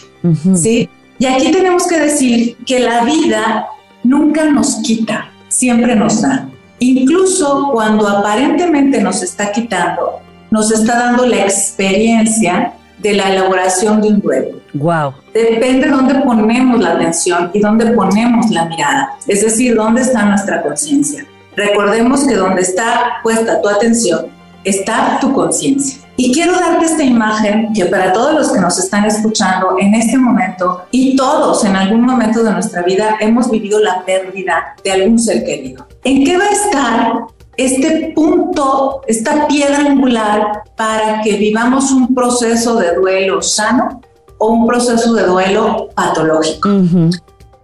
¿sí? 0.55 0.89
Y 1.19 1.25
aquí 1.25 1.51
tenemos 1.51 1.87
que 1.87 1.99
decir 1.99 2.57
que 2.65 2.79
la 2.79 3.03
vida 3.03 3.67
nunca 4.05 4.45
nos 4.45 4.75
quita, 4.77 5.29
siempre 5.47 5.95
nos 5.95 6.21
da. 6.21 6.47
Incluso 6.79 7.69
cuando 7.71 8.07
aparentemente 8.07 9.01
nos 9.01 9.23
está 9.23 9.51
quitando, 9.51 10.19
nos 10.51 10.71
está 10.71 10.97
dando 10.97 11.25
la 11.25 11.37
experiencia 11.37 12.73
de 12.99 13.13
la 13.13 13.31
elaboración 13.31 14.01
de 14.01 14.09
un 14.09 14.19
duelo. 14.19 14.61
Wow. 14.73 15.13
Depende 15.33 15.87
de 15.87 15.91
dónde 15.91 16.15
ponemos 16.15 16.79
la 16.79 16.91
atención 16.91 17.51
y 17.53 17.59
dónde 17.59 17.87
ponemos 17.91 18.49
la 18.51 18.65
mirada, 18.65 19.11
es 19.27 19.41
decir, 19.41 19.75
dónde 19.75 20.01
está 20.01 20.25
nuestra 20.25 20.61
conciencia. 20.61 21.25
Recordemos 21.55 22.25
que 22.27 22.35
donde 22.35 22.61
está 22.61 23.19
puesta 23.23 23.61
tu 23.61 23.69
atención 23.69 24.27
está 24.63 25.19
tu 25.21 25.33
conciencia. 25.33 26.04
Y 26.17 26.31
quiero 26.31 26.53
darte 26.53 26.85
esta 26.85 27.03
imagen 27.03 27.73
que 27.73 27.85
para 27.85 28.13
todos 28.13 28.33
los 28.33 28.51
que 28.51 28.59
nos 28.59 28.79
están 28.79 29.05
escuchando 29.05 29.75
en 29.79 29.93
este 29.95 30.17
momento 30.17 30.83
y 30.91 31.15
todos 31.15 31.65
en 31.65 31.75
algún 31.75 32.01
momento 32.01 32.41
de 32.43 32.53
nuestra 32.53 32.83
vida 32.83 33.17
hemos 33.19 33.51
vivido 33.51 33.79
la 33.79 34.03
pérdida 34.05 34.75
de 34.83 34.91
algún 34.93 35.19
ser 35.19 35.43
querido. 35.43 35.85
¿En 36.05 36.23
qué 36.23 36.37
va 36.37 36.45
a 36.45 36.51
estar 36.51 37.13
este 37.57 38.13
punto, 38.15 39.01
esta 39.07 39.47
piedra 39.47 39.79
angular 39.79 40.63
para 40.77 41.21
que 41.21 41.35
vivamos 41.35 41.91
un 41.91 42.15
proceso 42.15 42.75
de 42.77 42.95
duelo 42.95 43.41
sano 43.41 44.01
o 44.37 44.51
un 44.51 44.67
proceso 44.67 45.13
de 45.13 45.23
duelo 45.23 45.89
patológico? 45.95 46.69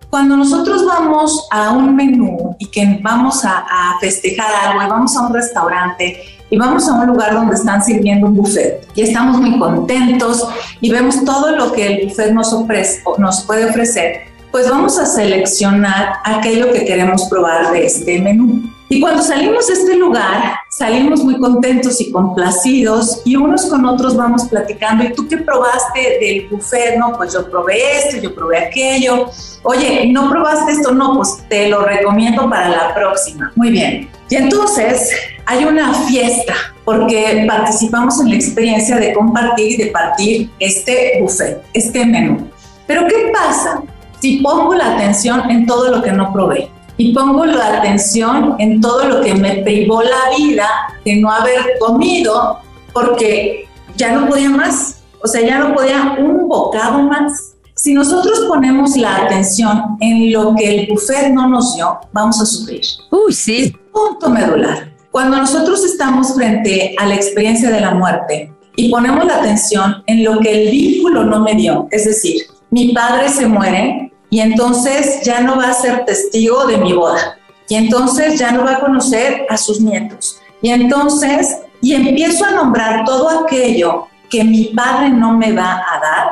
Cuando 0.09 0.35
nosotros 0.35 0.85
vamos 0.85 1.47
a 1.51 1.71
un 1.71 1.95
menú 1.95 2.53
y 2.59 2.65
que 2.65 2.99
vamos 3.01 3.45
a, 3.45 3.59
a 3.59 3.97
festejar 4.01 4.51
algo 4.67 4.83
y 4.83 4.89
vamos 4.89 5.15
a 5.15 5.21
un 5.21 5.33
restaurante 5.33 6.40
y 6.51 6.57
vamos 6.57 6.87
a 6.87 6.93
un 6.95 7.07
lugar 7.07 7.33
donde 7.33 7.55
están 7.55 7.83
sirviendo 7.83 8.27
un 8.27 8.35
buffet 8.35 8.85
y 8.93 9.01
estamos 9.01 9.39
muy 9.39 9.57
contentos 9.57 10.47
y 10.81 10.91
vemos 10.91 11.23
todo 11.23 11.55
lo 11.55 11.71
que 11.71 11.87
el 11.87 12.07
buffet 12.07 12.33
nos, 12.33 12.53
ofrece, 12.53 13.01
nos 13.17 13.41
puede 13.45 13.69
ofrecer, 13.69 14.23
pues 14.51 14.69
vamos 14.69 14.99
a 14.99 15.05
seleccionar 15.05 16.15
aquello 16.25 16.71
que 16.73 16.85
queremos 16.85 17.25
probar 17.29 17.71
de 17.71 17.85
este 17.85 18.19
menú. 18.19 18.69
Y 18.89 18.99
cuando 18.99 19.23
salimos 19.23 19.67
de 19.67 19.73
este 19.73 19.95
lugar, 19.95 20.55
salimos 20.71 21.21
muy 21.21 21.37
contentos 21.37 21.99
y 21.99 22.11
complacidos 22.11 23.21
y 23.25 23.35
unos 23.35 23.65
con 23.65 23.85
otros 23.85 24.15
vamos 24.15 24.45
platicando. 24.45 25.03
¿Y 25.03 25.13
tú 25.13 25.27
qué 25.27 25.37
probaste 25.37 26.17
del 26.21 26.47
buffet? 26.49 26.97
No, 26.97 27.13
pues 27.17 27.33
yo 27.33 27.49
probé 27.51 27.97
esto, 27.97 28.17
yo 28.17 28.33
probé 28.33 28.57
aquello. 28.57 29.29
Oye, 29.63 30.07
¿no 30.07 30.29
probaste 30.29 30.71
esto? 30.71 30.93
No, 30.93 31.17
pues 31.17 31.43
te 31.49 31.67
lo 31.67 31.81
recomiendo 31.81 32.49
para 32.49 32.69
la 32.69 32.93
próxima. 32.95 33.51
Muy 33.55 33.69
bien. 33.69 34.09
Y 34.29 34.35
entonces 34.37 35.09
hay 35.45 35.65
una 35.65 35.93
fiesta 36.05 36.53
porque 36.85 37.45
participamos 37.45 38.21
en 38.21 38.29
la 38.29 38.35
experiencia 38.35 38.95
de 38.95 39.13
compartir 39.13 39.73
y 39.73 39.83
de 39.83 39.91
partir 39.91 40.49
este 40.59 41.19
buffet, 41.21 41.61
este 41.73 42.05
menú. 42.05 42.49
Pero 42.87 43.07
¿qué 43.07 43.29
pasa 43.33 43.83
si 44.21 44.37
pongo 44.37 44.73
la 44.73 44.95
atención 44.95 45.51
en 45.51 45.65
todo 45.65 45.91
lo 45.91 46.01
que 46.01 46.13
no 46.13 46.31
probé? 46.31 46.69
Y 47.01 47.13
pongo 47.13 47.47
la 47.47 47.79
atención 47.79 48.55
en 48.59 48.79
todo 48.79 49.03
lo 49.05 49.21
que 49.21 49.33
me 49.33 49.63
privó 49.63 50.03
la 50.03 50.37
vida 50.37 50.67
de 51.03 51.15
no 51.15 51.31
haber 51.31 51.79
comido 51.79 52.59
porque 52.93 53.67
ya 53.97 54.11
no 54.11 54.27
podía 54.27 54.51
más, 54.51 55.01
o 55.23 55.27
sea, 55.27 55.41
ya 55.41 55.57
no 55.57 55.73
podía 55.73 56.15
un 56.19 56.47
bocado 56.47 57.01
más. 57.01 57.55
Si 57.73 57.95
nosotros 57.95 58.41
ponemos 58.47 58.95
la 58.97 59.17
atención 59.17 59.97
en 59.99 60.31
lo 60.31 60.53
que 60.53 60.81
el 60.81 60.87
buffet 60.91 61.33
no 61.33 61.49
nos 61.49 61.73
dio, 61.75 61.97
vamos 62.13 62.39
a 62.39 62.45
sufrir. 62.45 62.81
Uy, 63.09 63.33
sí. 63.33 63.75
punto 63.91 64.29
medular. 64.29 64.93
Cuando 65.09 65.37
nosotros 65.37 65.83
estamos 65.83 66.35
frente 66.35 66.93
a 66.99 67.07
la 67.07 67.15
experiencia 67.15 67.71
de 67.71 67.81
la 67.81 67.95
muerte 67.95 68.53
y 68.75 68.91
ponemos 68.91 69.25
la 69.25 69.37
atención 69.37 70.03
en 70.05 70.23
lo 70.23 70.39
que 70.39 70.51
el 70.65 70.69
vínculo 70.69 71.23
no 71.23 71.39
me 71.39 71.55
dio, 71.55 71.87
es 71.89 72.05
decir, 72.05 72.43
mi 72.69 72.93
padre 72.93 73.27
se 73.29 73.47
muere, 73.47 74.10
y 74.31 74.39
entonces 74.39 75.21
ya 75.23 75.41
no 75.41 75.57
va 75.57 75.69
a 75.69 75.73
ser 75.73 76.05
testigo 76.05 76.65
de 76.65 76.77
mi 76.77 76.93
boda 76.93 77.37
y 77.67 77.75
entonces 77.75 78.39
ya 78.39 78.51
no 78.51 78.63
va 78.63 78.77
a 78.77 78.79
conocer 78.79 79.45
a 79.49 79.57
sus 79.57 79.79
nietos 79.79 80.39
y 80.61 80.69
entonces 80.69 81.59
y 81.81 81.93
empiezo 81.93 82.45
a 82.45 82.51
nombrar 82.51 83.03
todo 83.05 83.43
aquello 83.43 84.07
que 84.29 84.43
mi 84.43 84.65
padre 84.65 85.09
no 85.09 85.37
me 85.37 85.51
va 85.51 85.73
a 85.73 85.99
dar, 85.99 86.27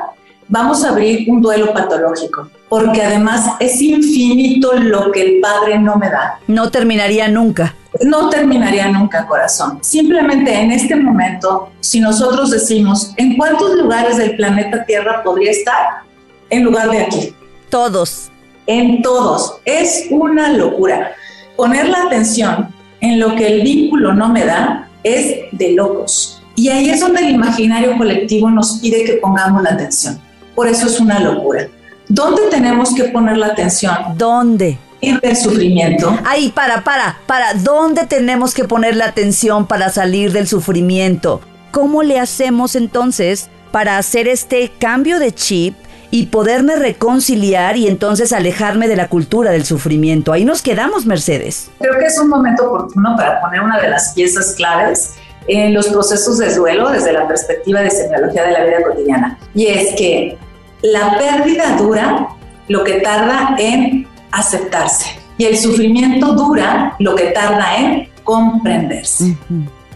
vamos 0.48 0.84
a 0.84 0.90
abrir 0.90 1.30
un 1.30 1.42
duelo 1.42 1.74
patológico, 1.74 2.50
porque 2.70 3.02
además 3.02 3.56
es 3.60 3.82
infinito 3.82 4.74
lo 4.74 5.12
que 5.12 5.22
el 5.22 5.42
padre 5.42 5.78
no 5.80 5.98
me 5.98 6.10
da. 6.10 6.40
No 6.48 6.70
terminaría 6.70 7.28
nunca. 7.28 7.76
No 8.06 8.30
terminaría 8.30 8.88
nunca, 8.88 9.26
corazón. 9.26 9.80
Simplemente 9.82 10.54
en 10.54 10.72
este 10.72 10.96
momento, 10.96 11.72
si 11.80 12.00
nosotros 12.00 12.52
decimos, 12.52 13.14
¿en 13.18 13.36
cuántos 13.36 13.76
lugares 13.76 14.18
del 14.18 14.36
planeta 14.36 14.86
Tierra 14.86 15.24
podría 15.24 15.52
estar? 15.52 16.04
En 16.52 16.64
lugar 16.64 16.90
de 16.92 17.00
aquí 17.00 17.36
todos. 17.70 18.32
En 18.68 19.02
todos. 19.02 19.58
Es 19.66 20.08
una 20.10 20.50
locura. 20.54 21.12
Poner 21.56 21.90
la 21.90 22.04
atención 22.04 22.74
en 23.02 23.20
lo 23.20 23.36
que 23.36 23.48
el 23.48 23.62
vínculo 23.62 24.14
no 24.14 24.30
me 24.30 24.46
da 24.46 24.90
es 25.04 25.46
de 25.52 25.72
locos. 25.74 26.42
Y 26.56 26.70
ahí 26.70 26.90
es 26.90 27.00
donde 27.00 27.22
el 27.22 27.32
imaginario 27.32 27.98
colectivo 27.98 28.50
nos 28.50 28.80
pide 28.80 29.06
que 29.06 29.14
pongamos 29.14 29.64
la 29.64 29.72
atención. 29.72 30.20
Por 30.56 30.68
eso 30.68 30.88
es 30.88 31.00
una 31.00 31.20
locura. 31.20 31.68
¿Dónde 32.10 32.42
tenemos 32.50 32.94
que 32.94 33.06
poner 33.06 33.38
la 33.38 33.48
atención? 33.48 33.96
¿Dónde? 34.18 34.78
En 35.00 35.20
el 35.22 35.38
sufrimiento. 35.38 36.18
Ahí, 36.26 36.50
para, 36.50 36.84
para, 36.84 37.18
para. 37.26 37.54
¿Dónde 37.54 38.06
tenemos 38.08 38.54
que 38.54 38.66
poner 38.66 38.98
la 38.98 39.06
atención 39.06 39.68
para 39.68 39.90
salir 39.90 40.34
del 40.34 40.48
sufrimiento? 40.48 41.40
¿Cómo 41.72 42.04
le 42.04 42.20
hacemos 42.20 42.76
entonces 42.76 43.50
para 43.72 43.98
hacer 43.98 44.28
este 44.28 44.70
cambio 44.80 45.20
de 45.20 45.32
chip 45.32 45.76
y 46.12 46.28
poderme 46.28 46.76
reconciliar 46.76 47.78
y 47.78 47.88
entonces 47.88 48.34
alejarme 48.34 48.88
de 48.88 48.96
la 48.96 49.08
cultura 49.08 49.52
del 49.52 49.66
sufrimiento. 49.66 50.34
Ahí 50.34 50.46
nos 50.46 50.62
quedamos, 50.62 51.06
Mercedes. 51.06 51.70
Creo 51.80 51.98
que 52.00 52.06
es 52.06 52.20
un 52.20 52.30
momento 52.30 52.68
oportuno 52.70 53.16
para 53.16 53.42
poner 53.42 53.62
una 53.62 53.80
de 53.80 53.90
las 53.90 54.14
piezas 54.14 54.54
claves 54.56 55.16
en 55.48 55.74
los 55.74 55.88
procesos 55.88 56.38
de 56.38 56.54
duelo 56.54 56.90
desde 56.90 57.12
la 57.14 57.28
perspectiva 57.28 57.82
de 57.82 57.90
semiología 57.90 58.44
de 58.44 58.52
la 58.52 58.64
vida 58.66 58.84
cotidiana. 58.84 59.40
Y 59.54 59.68
es 59.68 59.96
que 59.96 60.38
la 60.82 61.18
pérdida 61.18 61.76
dura 61.78 62.30
lo 62.68 62.84
que 62.84 63.02
tarda 63.02 63.56
en 63.58 64.08
aceptarse 64.32 65.20
y 65.38 65.46
el 65.46 65.58
sufrimiento 65.58 66.34
dura 66.34 66.96
lo 67.00 67.16
que 67.16 67.28
tarda 67.28 67.78
en 67.78 68.10
comprenderse. 68.24 69.38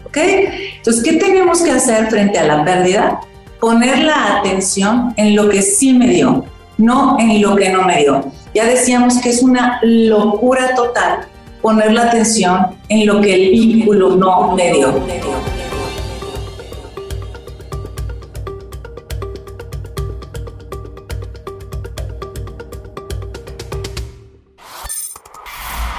¿Ok? 0.06 0.16
Entonces, 0.16 1.04
¿qué 1.04 1.14
tenemos 1.14 1.62
que 1.62 1.70
hacer 1.70 2.08
frente 2.08 2.38
a 2.38 2.44
la 2.44 2.64
pérdida? 2.64 3.20
Poner 3.64 4.00
la 4.00 4.36
atención 4.36 5.14
en 5.16 5.34
lo 5.34 5.48
que 5.48 5.62
sí 5.62 5.94
me 5.94 6.06
dio, 6.08 6.44
no 6.76 7.16
en 7.18 7.40
lo 7.40 7.56
que 7.56 7.70
no 7.70 7.80
me 7.80 7.96
dio. 7.96 8.22
Ya 8.54 8.66
decíamos 8.66 9.16
que 9.22 9.30
es 9.30 9.42
una 9.42 9.80
locura 9.82 10.74
total 10.74 11.20
poner 11.62 11.92
la 11.92 12.02
atención 12.02 12.76
en 12.90 13.06
lo 13.06 13.22
que 13.22 13.32
el 13.32 13.50
vínculo 13.52 14.16
no 14.16 14.54
me 14.54 14.70
dio. 14.70 14.92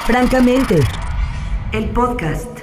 Francamente, 0.06 0.82
el 1.72 1.90
podcast. 1.90 2.55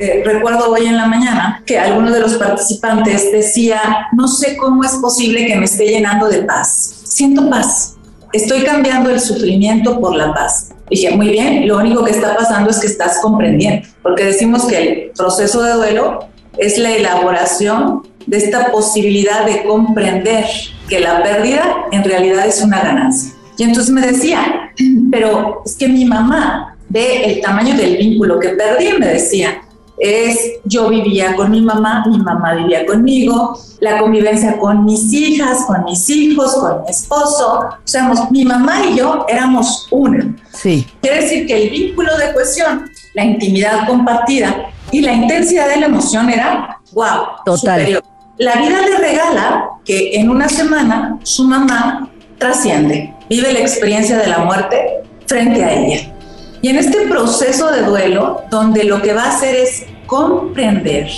Eh, 0.00 0.22
recuerdo 0.24 0.70
hoy 0.70 0.86
en 0.86 0.96
la 0.96 1.06
mañana 1.06 1.62
que 1.66 1.78
alguno 1.78 2.10
de 2.10 2.20
los 2.20 2.32
participantes 2.34 3.30
decía, 3.32 4.08
no 4.16 4.28
sé 4.28 4.56
cómo 4.56 4.82
es 4.82 4.92
posible 4.92 5.44
que 5.46 5.56
me 5.56 5.66
esté 5.66 5.86
llenando 5.88 6.26
de 6.26 6.42
paz. 6.42 7.02
Siento 7.04 7.50
paz. 7.50 7.96
Estoy 8.32 8.62
cambiando 8.62 9.10
el 9.10 9.20
sufrimiento 9.20 10.00
por 10.00 10.16
la 10.16 10.32
paz. 10.32 10.70
Dije, 10.88 11.10
muy 11.14 11.28
bien, 11.28 11.68
lo 11.68 11.76
único 11.76 12.02
que 12.02 12.12
está 12.12 12.34
pasando 12.34 12.70
es 12.70 12.78
que 12.78 12.86
estás 12.86 13.18
comprendiendo, 13.20 13.86
porque 14.02 14.24
decimos 14.24 14.64
que 14.64 14.78
el 14.78 15.10
proceso 15.14 15.62
de 15.62 15.74
duelo 15.74 16.28
es 16.56 16.78
la 16.78 16.92
elaboración 16.92 18.08
de 18.26 18.38
esta 18.38 18.72
posibilidad 18.72 19.44
de 19.44 19.64
comprender 19.64 20.46
que 20.88 21.00
la 21.00 21.22
pérdida 21.22 21.76
en 21.92 22.04
realidad 22.04 22.46
es 22.46 22.62
una 22.62 22.80
ganancia. 22.80 23.34
Y 23.58 23.64
entonces 23.64 23.92
me 23.92 24.00
decía, 24.00 24.72
pero 25.10 25.62
es 25.66 25.76
que 25.76 25.88
mi 25.88 26.06
mamá 26.06 26.74
ve 26.88 27.24
el 27.24 27.42
tamaño 27.42 27.76
del 27.76 27.98
vínculo 27.98 28.40
que 28.40 28.48
perdí, 28.50 28.98
me 28.98 29.06
decía, 29.06 29.60
es 30.00 30.60
yo 30.64 30.88
vivía 30.88 31.36
con 31.36 31.50
mi 31.50 31.60
mamá, 31.60 32.04
mi 32.08 32.18
mamá 32.18 32.54
vivía 32.54 32.86
conmigo, 32.86 33.58
la 33.80 33.98
convivencia 33.98 34.58
con 34.58 34.84
mis 34.84 35.12
hijas, 35.12 35.64
con 35.66 35.84
mis 35.84 36.08
hijos, 36.08 36.54
con 36.54 36.82
mi 36.82 36.90
esposo, 36.90 37.68
o 37.68 37.78
sea, 37.84 38.10
mi 38.30 38.44
mamá 38.44 38.86
y 38.86 38.96
yo 38.96 39.26
éramos 39.28 39.86
una. 39.90 40.34
Sí. 40.52 40.86
Quiere 41.02 41.22
decir 41.22 41.46
que 41.46 41.64
el 41.64 41.70
vínculo 41.70 42.16
de 42.16 42.32
cohesión, 42.32 42.90
la 43.14 43.24
intimidad 43.24 43.86
compartida 43.86 44.70
y 44.90 45.02
la 45.02 45.12
intensidad 45.12 45.68
de 45.68 45.76
la 45.76 45.86
emoción 45.86 46.30
era, 46.30 46.80
wow, 46.92 47.26
Total. 47.44 47.80
superior. 47.80 48.02
La 48.38 48.56
vida 48.56 48.80
le 48.80 48.96
regala 48.96 49.68
que 49.84 50.18
en 50.18 50.30
una 50.30 50.48
semana 50.48 51.18
su 51.24 51.44
mamá 51.44 52.08
trasciende, 52.38 53.14
vive 53.28 53.52
la 53.52 53.60
experiencia 53.60 54.16
de 54.16 54.26
la 54.28 54.38
muerte 54.38 55.02
frente 55.26 55.62
a 55.62 55.72
ella. 55.72 56.09
Y 56.62 56.68
en 56.68 56.76
este 56.76 57.06
proceso 57.08 57.70
de 57.70 57.82
duelo, 57.82 58.42
donde 58.50 58.84
lo 58.84 59.00
que 59.00 59.14
va 59.14 59.24
a 59.24 59.28
hacer 59.30 59.54
es 59.56 59.86
comprender, 60.06 61.08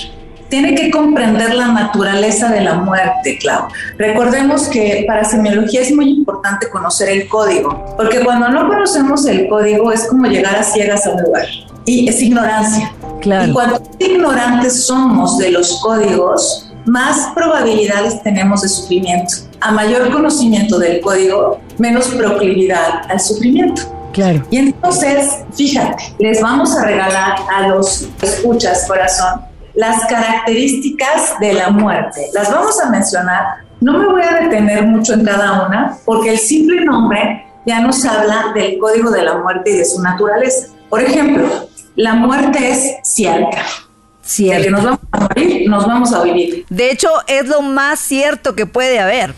tiene 0.49 0.75
que 0.75 0.91
comprender 0.91 1.55
la 1.55 1.69
naturaleza 1.69 2.51
de 2.51 2.61
la 2.61 2.75
muerte, 2.75 3.39
Clau. 3.39 3.69
Recordemos 3.97 4.69
que 4.69 5.05
para 5.07 5.25
semiología 5.25 5.81
es 5.81 5.93
muy 5.95 6.11
importante 6.11 6.69
conocer 6.69 7.09
el 7.09 7.27
código, 7.27 7.97
porque 7.97 8.21
cuando 8.21 8.51
no 8.51 8.69
conocemos 8.69 9.25
el 9.27 9.49
código 9.49 9.91
es 9.91 10.07
como 10.07 10.27
llegar 10.27 10.57
a 10.57 10.63
ciegas 10.63 11.07
a 11.07 11.13
un 11.13 11.23
lugar 11.23 11.47
y 11.87 12.09
es 12.09 12.21
ignorancia. 12.23 12.93
Claro. 13.21 13.51
Y 13.51 13.53
cuando 13.53 13.83
ignorantes 13.99 14.85
somos 14.85 15.39
de 15.39 15.53
los 15.53 15.81
códigos, 15.81 16.71
más 16.85 17.33
probabilidades 17.35 18.23
tenemos 18.23 18.63
de 18.63 18.69
sufrimiento. 18.69 19.35
A 19.61 19.73
mayor 19.73 20.11
conocimiento 20.13 20.79
del 20.79 21.01
código, 21.01 21.61
menos 21.79 22.09
proclividad 22.09 23.11
al 23.11 23.21
sufrimiento. 23.21 23.83
Claro. 24.13 24.43
Y 24.51 24.59
entonces, 24.59 25.39
fíjate, 25.55 26.15
les 26.19 26.41
vamos 26.41 26.77
a 26.77 26.85
regalar 26.85 27.37
a 27.55 27.69
los 27.69 28.09
escuchas, 28.21 28.85
corazón, 28.87 29.43
las 29.75 30.05
características 30.07 31.39
de 31.41 31.55
la 31.55 31.71
muerte. 31.71 32.29
Las 32.35 32.51
vamos 32.51 32.81
a 32.81 32.91
mencionar. 32.91 33.45
No 33.81 33.99
me 33.99 34.07
voy 34.07 34.23
a 34.23 34.43
detener 34.43 34.85
mucho 34.87 35.15
en 35.15 35.25
cada 35.25 35.67
una, 35.67 35.97
porque 36.05 36.31
el 36.31 36.39
simple 36.39 36.85
nombre 36.85 37.47
ya 37.67 37.81
nos 37.81 38.05
habla 38.05 38.53
del 38.55 38.79
código 38.79 39.11
de 39.11 39.23
la 39.23 39.39
muerte 39.39 39.71
y 39.71 39.77
de 39.79 39.85
su 39.85 40.03
naturaleza. 40.03 40.69
Por 40.89 41.01
ejemplo, 41.01 41.49
la 41.97 42.15
muerte 42.15 42.71
es 42.71 42.97
cierta. 43.03 43.57
De 43.57 43.63
que 43.63 44.29
Cierto. 44.29 44.71
nos 44.71 44.85
vamos 44.85 45.01
a 45.11 45.21
morir, 45.21 45.69
nos 45.69 45.87
vamos 45.87 46.13
a 46.13 46.23
vivir. 46.23 46.65
De 46.71 46.91
hecho, 46.91 47.09
es 47.27 47.47
lo 47.49 47.61
más 47.61 47.99
cierto 47.99 48.55
que 48.55 48.67
puede 48.67 49.01
haber. 49.01 49.35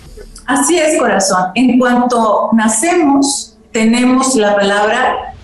Así 0.47 0.79
es, 0.79 0.99
corazón. 0.99 1.47
En 1.55 1.79
cuanto 1.79 2.51
nacemos, 2.53 3.54
tenemos 3.75 4.37
la 4.37 4.55
palabra 4.55 5.35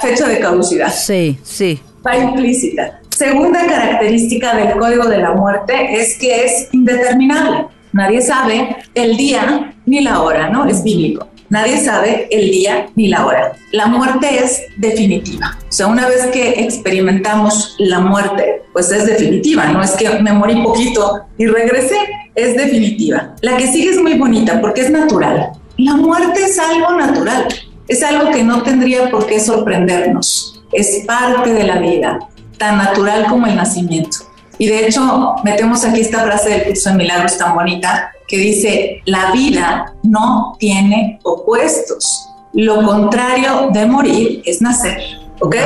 fecha 0.00 0.28
de 0.28 0.38
caducidad. 0.38 0.92
Sí, 0.92 1.38
sí. 1.42 1.80
Va 2.06 2.16
implícita. 2.16 3.00
Segunda 3.08 3.66
característica 3.66 4.54
del 4.54 4.78
código 4.78 5.06
de 5.06 5.18
la 5.18 5.32
muerte 5.32 5.98
es 5.98 6.18
que 6.18 6.44
es 6.44 6.68
indeterminable. 6.72 7.66
Nadie 7.92 8.20
sabe 8.20 8.76
el 8.94 9.16
día 9.16 9.74
ni 9.86 10.00
la 10.00 10.20
hora, 10.20 10.50
¿no? 10.50 10.66
Es 10.66 10.84
bíblico. 10.84 11.28
Nadie 11.48 11.78
sabe 11.78 12.28
el 12.30 12.50
día 12.50 12.88
ni 12.94 13.08
la 13.08 13.26
hora. 13.26 13.52
La 13.72 13.86
muerte 13.86 14.42
es 14.42 14.62
definitiva. 14.76 15.58
O 15.62 15.72
sea, 15.72 15.86
una 15.86 16.08
vez 16.08 16.26
que 16.26 16.62
experimentamos 16.62 17.74
la 17.78 18.00
muerte, 18.00 18.62
pues 18.74 18.90
es 18.92 19.06
definitiva. 19.06 19.66
No 19.66 19.82
es 19.82 19.92
que 19.92 20.10
me 20.20 20.32
morí 20.32 20.62
poquito 20.62 21.22
y 21.38 21.46
regresé. 21.46 21.96
Es 22.34 22.56
definitiva. 22.56 23.34
La 23.42 23.56
que 23.56 23.66
sigue 23.66 23.90
es 23.90 24.00
muy 24.00 24.14
bonita 24.14 24.60
porque 24.60 24.82
es 24.82 24.90
natural. 24.90 25.52
La 25.82 25.96
muerte 25.96 26.44
es 26.44 26.60
algo 26.60 26.92
natural. 26.92 27.48
Es 27.88 28.04
algo 28.04 28.30
que 28.30 28.44
no 28.44 28.62
tendría 28.62 29.10
por 29.10 29.26
qué 29.26 29.40
sorprendernos. 29.40 30.62
Es 30.70 31.04
parte 31.04 31.52
de 31.52 31.64
la 31.64 31.80
vida, 31.80 32.20
tan 32.56 32.78
natural 32.78 33.26
como 33.28 33.48
el 33.48 33.56
nacimiento. 33.56 34.18
Y 34.58 34.68
de 34.68 34.86
hecho, 34.86 35.34
metemos 35.42 35.84
aquí 35.84 36.00
esta 36.00 36.20
frase 36.20 36.50
del 36.50 36.64
curso 36.66 36.90
de 36.90 36.96
milagros 36.96 37.36
tan 37.36 37.56
bonita 37.56 38.12
que 38.28 38.36
dice, 38.36 39.02
la 39.06 39.32
vida 39.32 39.92
no 40.04 40.54
tiene 40.60 41.18
opuestos. 41.24 42.28
Lo 42.52 42.86
contrario 42.86 43.70
de 43.72 43.84
morir 43.86 44.42
es 44.44 44.62
nacer. 44.62 45.02
¿Ok? 45.40 45.56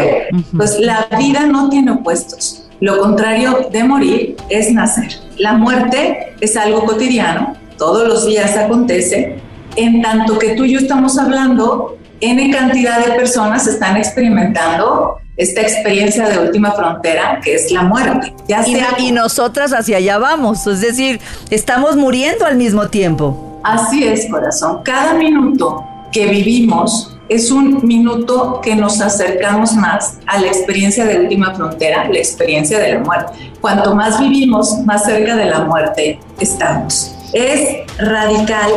Pues 0.56 0.80
la 0.80 1.08
vida 1.18 1.40
no 1.40 1.68
tiene 1.68 1.90
opuestos. 1.90 2.62
Lo 2.80 2.98
contrario 3.00 3.68
de 3.70 3.84
morir 3.84 4.36
es 4.48 4.72
nacer. 4.72 5.08
La 5.36 5.52
muerte 5.52 6.34
es 6.40 6.56
algo 6.56 6.86
cotidiano, 6.86 7.54
todos 7.76 8.08
los 8.08 8.24
días 8.26 8.56
acontece, 8.56 9.42
en 9.76 10.02
tanto 10.02 10.38
que 10.38 10.54
tú 10.54 10.64
y 10.64 10.72
yo 10.72 10.80
estamos 10.80 11.18
hablando, 11.18 11.96
N 12.20 12.50
cantidad 12.50 13.04
de 13.04 13.12
personas 13.12 13.66
están 13.66 13.96
experimentando 13.96 15.18
esta 15.36 15.60
experiencia 15.60 16.28
de 16.28 16.38
última 16.38 16.72
frontera 16.72 17.40
que 17.42 17.54
es 17.54 17.70
la 17.70 17.82
muerte. 17.82 18.34
Ya 18.48 18.64
Y, 18.66 19.08
y 19.08 19.12
nosotras 19.12 19.72
hacia 19.72 19.98
allá 19.98 20.18
vamos. 20.18 20.66
Es 20.66 20.80
decir, 20.80 21.20
estamos 21.50 21.96
muriendo 21.96 22.46
al 22.46 22.56
mismo 22.56 22.88
tiempo. 22.88 23.60
Así 23.62 24.04
es, 24.04 24.30
corazón. 24.30 24.80
Cada 24.82 25.14
minuto 25.14 25.84
que 26.10 26.26
vivimos 26.26 27.16
es 27.28 27.50
un 27.50 27.84
minuto 27.86 28.60
que 28.62 28.76
nos 28.76 29.00
acercamos 29.00 29.74
más 29.74 30.18
a 30.26 30.40
la 30.40 30.46
experiencia 30.46 31.04
de 31.04 31.20
última 31.20 31.54
frontera, 31.54 32.08
la 32.08 32.18
experiencia 32.18 32.78
de 32.78 32.94
la 32.94 33.00
muerte. 33.00 33.32
Cuanto 33.60 33.94
más 33.94 34.20
vivimos, 34.20 34.78
más 34.84 35.04
cerca 35.04 35.34
de 35.36 35.46
la 35.46 35.64
muerte 35.64 36.20
estamos. 36.38 37.12
Es 37.32 37.84
radical, 37.98 38.70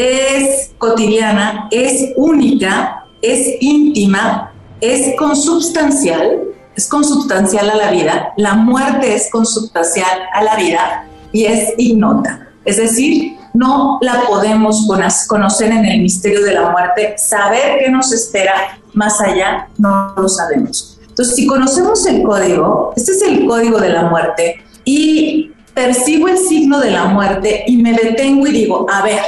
es 0.00 0.72
cotidiana, 0.78 1.68
es 1.70 2.12
única, 2.16 3.04
es 3.22 3.56
íntima, 3.60 4.52
es 4.80 5.14
consubstancial, 5.16 6.42
es 6.74 6.88
consubstancial 6.88 7.68
a 7.70 7.76
la 7.76 7.90
vida. 7.90 8.32
La 8.36 8.54
muerte 8.54 9.14
es 9.14 9.30
consubstancial 9.30 10.20
a 10.32 10.42
la 10.42 10.56
vida 10.56 11.06
y 11.32 11.44
es 11.44 11.74
ignota. 11.76 12.48
Es 12.64 12.76
decir, 12.76 13.36
no 13.52 13.98
la 14.00 14.22
podemos 14.26 14.86
conocer 15.28 15.72
en 15.72 15.84
el 15.84 16.00
misterio 16.02 16.42
de 16.42 16.54
la 16.54 16.70
muerte, 16.70 17.14
saber 17.18 17.78
qué 17.80 17.90
nos 17.90 18.12
espera 18.12 18.78
más 18.94 19.20
allá, 19.20 19.68
no 19.78 20.14
lo 20.16 20.28
sabemos. 20.28 20.98
Entonces, 21.08 21.34
si 21.34 21.46
conocemos 21.46 22.06
el 22.06 22.22
código, 22.22 22.92
este 22.96 23.12
es 23.12 23.22
el 23.22 23.46
código 23.46 23.78
de 23.78 23.90
la 23.90 24.04
muerte, 24.04 24.62
y 24.84 25.52
percibo 25.74 26.28
el 26.28 26.38
signo 26.38 26.80
de 26.80 26.90
la 26.90 27.06
muerte 27.06 27.64
y 27.66 27.76
me 27.76 27.92
detengo 27.92 28.46
y 28.46 28.52
digo, 28.52 28.86
a 28.90 29.02
ver, 29.02 29.22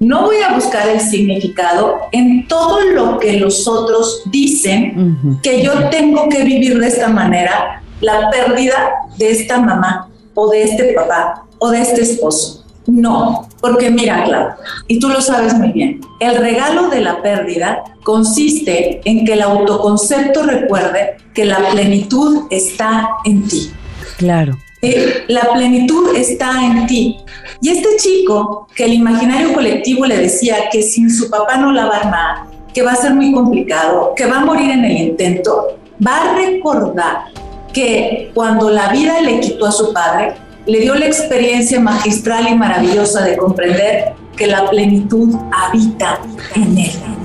no 0.00 0.22
voy 0.22 0.38
a 0.38 0.54
buscar 0.54 0.88
el 0.88 0.98
significado 0.98 2.00
en 2.10 2.48
todo 2.48 2.80
lo 2.80 3.18
que 3.18 3.38
los 3.38 3.68
otros 3.68 4.22
dicen 4.26 4.94
uh 4.96 5.28
-huh. 5.28 5.40
que 5.42 5.62
yo 5.62 5.88
tengo 5.90 6.28
que 6.28 6.42
vivir 6.42 6.78
de 6.78 6.88
esta 6.88 7.08
manera, 7.08 7.82
la 8.00 8.30
pérdida 8.30 8.92
de 9.18 9.30
esta 9.30 9.60
mamá 9.60 10.08
o 10.34 10.48
de 10.50 10.62
este 10.62 10.84
papá 10.94 11.44
o 11.58 11.70
de 11.70 11.82
este 11.82 12.00
esposo. 12.02 12.64
No, 12.86 13.46
porque 13.60 13.90
mira, 13.90 14.24
Clau, 14.24 14.48
y 14.88 14.98
tú 14.98 15.08
lo 15.10 15.20
sabes 15.20 15.54
muy 15.54 15.70
bien, 15.70 16.00
el 16.18 16.36
regalo 16.36 16.88
de 16.88 17.02
la 17.02 17.20
pérdida 17.22 17.84
consiste 18.02 19.00
en 19.04 19.24
que 19.24 19.34
el 19.34 19.42
autoconcepto 19.42 20.42
recuerde 20.44 21.18
que 21.34 21.44
la 21.44 21.58
plenitud 21.70 22.46
está 22.50 23.08
en 23.24 23.46
ti. 23.46 23.70
Claro. 24.16 24.56
Eh, 24.82 25.24
la 25.28 25.42
plenitud 25.52 26.16
está 26.16 26.64
en 26.64 26.86
ti. 26.86 27.18
Y 27.60 27.68
este 27.68 27.96
chico, 27.98 28.66
que 28.74 28.84
el 28.84 28.94
imaginario 28.94 29.52
colectivo 29.52 30.06
le 30.06 30.16
decía 30.16 30.68
que 30.72 30.82
sin 30.82 31.10
su 31.10 31.28
papá 31.28 31.56
no 31.58 31.72
la 31.72 31.86
va 31.86 31.96
a 31.96 32.00
armar, 32.00 32.46
que 32.72 32.82
va 32.82 32.92
a 32.92 32.96
ser 32.96 33.14
muy 33.14 33.32
complicado, 33.32 34.14
que 34.16 34.26
va 34.26 34.38
a 34.38 34.44
morir 34.44 34.70
en 34.70 34.84
el 34.84 34.96
intento, 34.96 35.78
va 36.04 36.30
a 36.30 36.34
recordar 36.36 37.24
que 37.72 38.30
cuando 38.34 38.70
la 38.70 38.88
vida 38.88 39.20
le 39.20 39.40
quitó 39.40 39.66
a 39.66 39.72
su 39.72 39.92
padre, 39.92 40.34
le 40.66 40.80
dio 40.80 40.94
la 40.94 41.06
experiencia 41.06 41.80
magistral 41.80 42.48
y 42.48 42.54
maravillosa 42.54 43.24
de 43.24 43.36
comprender 43.36 44.14
que 44.36 44.46
la 44.46 44.68
plenitud 44.70 45.34
habita 45.52 46.20
en 46.54 46.78
él. 46.78 47.19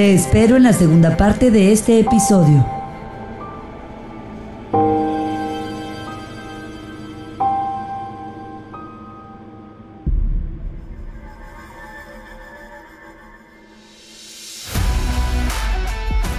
Te 0.00 0.14
espero 0.14 0.56
en 0.56 0.62
la 0.62 0.72
segunda 0.72 1.14
parte 1.14 1.50
de 1.50 1.72
este 1.72 2.00
episodio. 2.00 2.64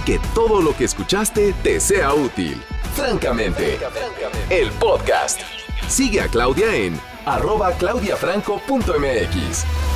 Que 0.04 0.18
todo 0.34 0.60
lo 0.60 0.76
que 0.76 0.82
escuchaste 0.82 1.54
te 1.62 1.78
sea 1.78 2.14
útil. 2.14 2.60
Francamente, 2.96 3.78
el 4.50 4.72
podcast. 4.72 5.40
Sigue 5.86 6.20
a 6.20 6.26
Claudia 6.26 6.74
en 6.74 6.98
arroba 7.26 7.70
claudiafranco.mx. 7.74 9.91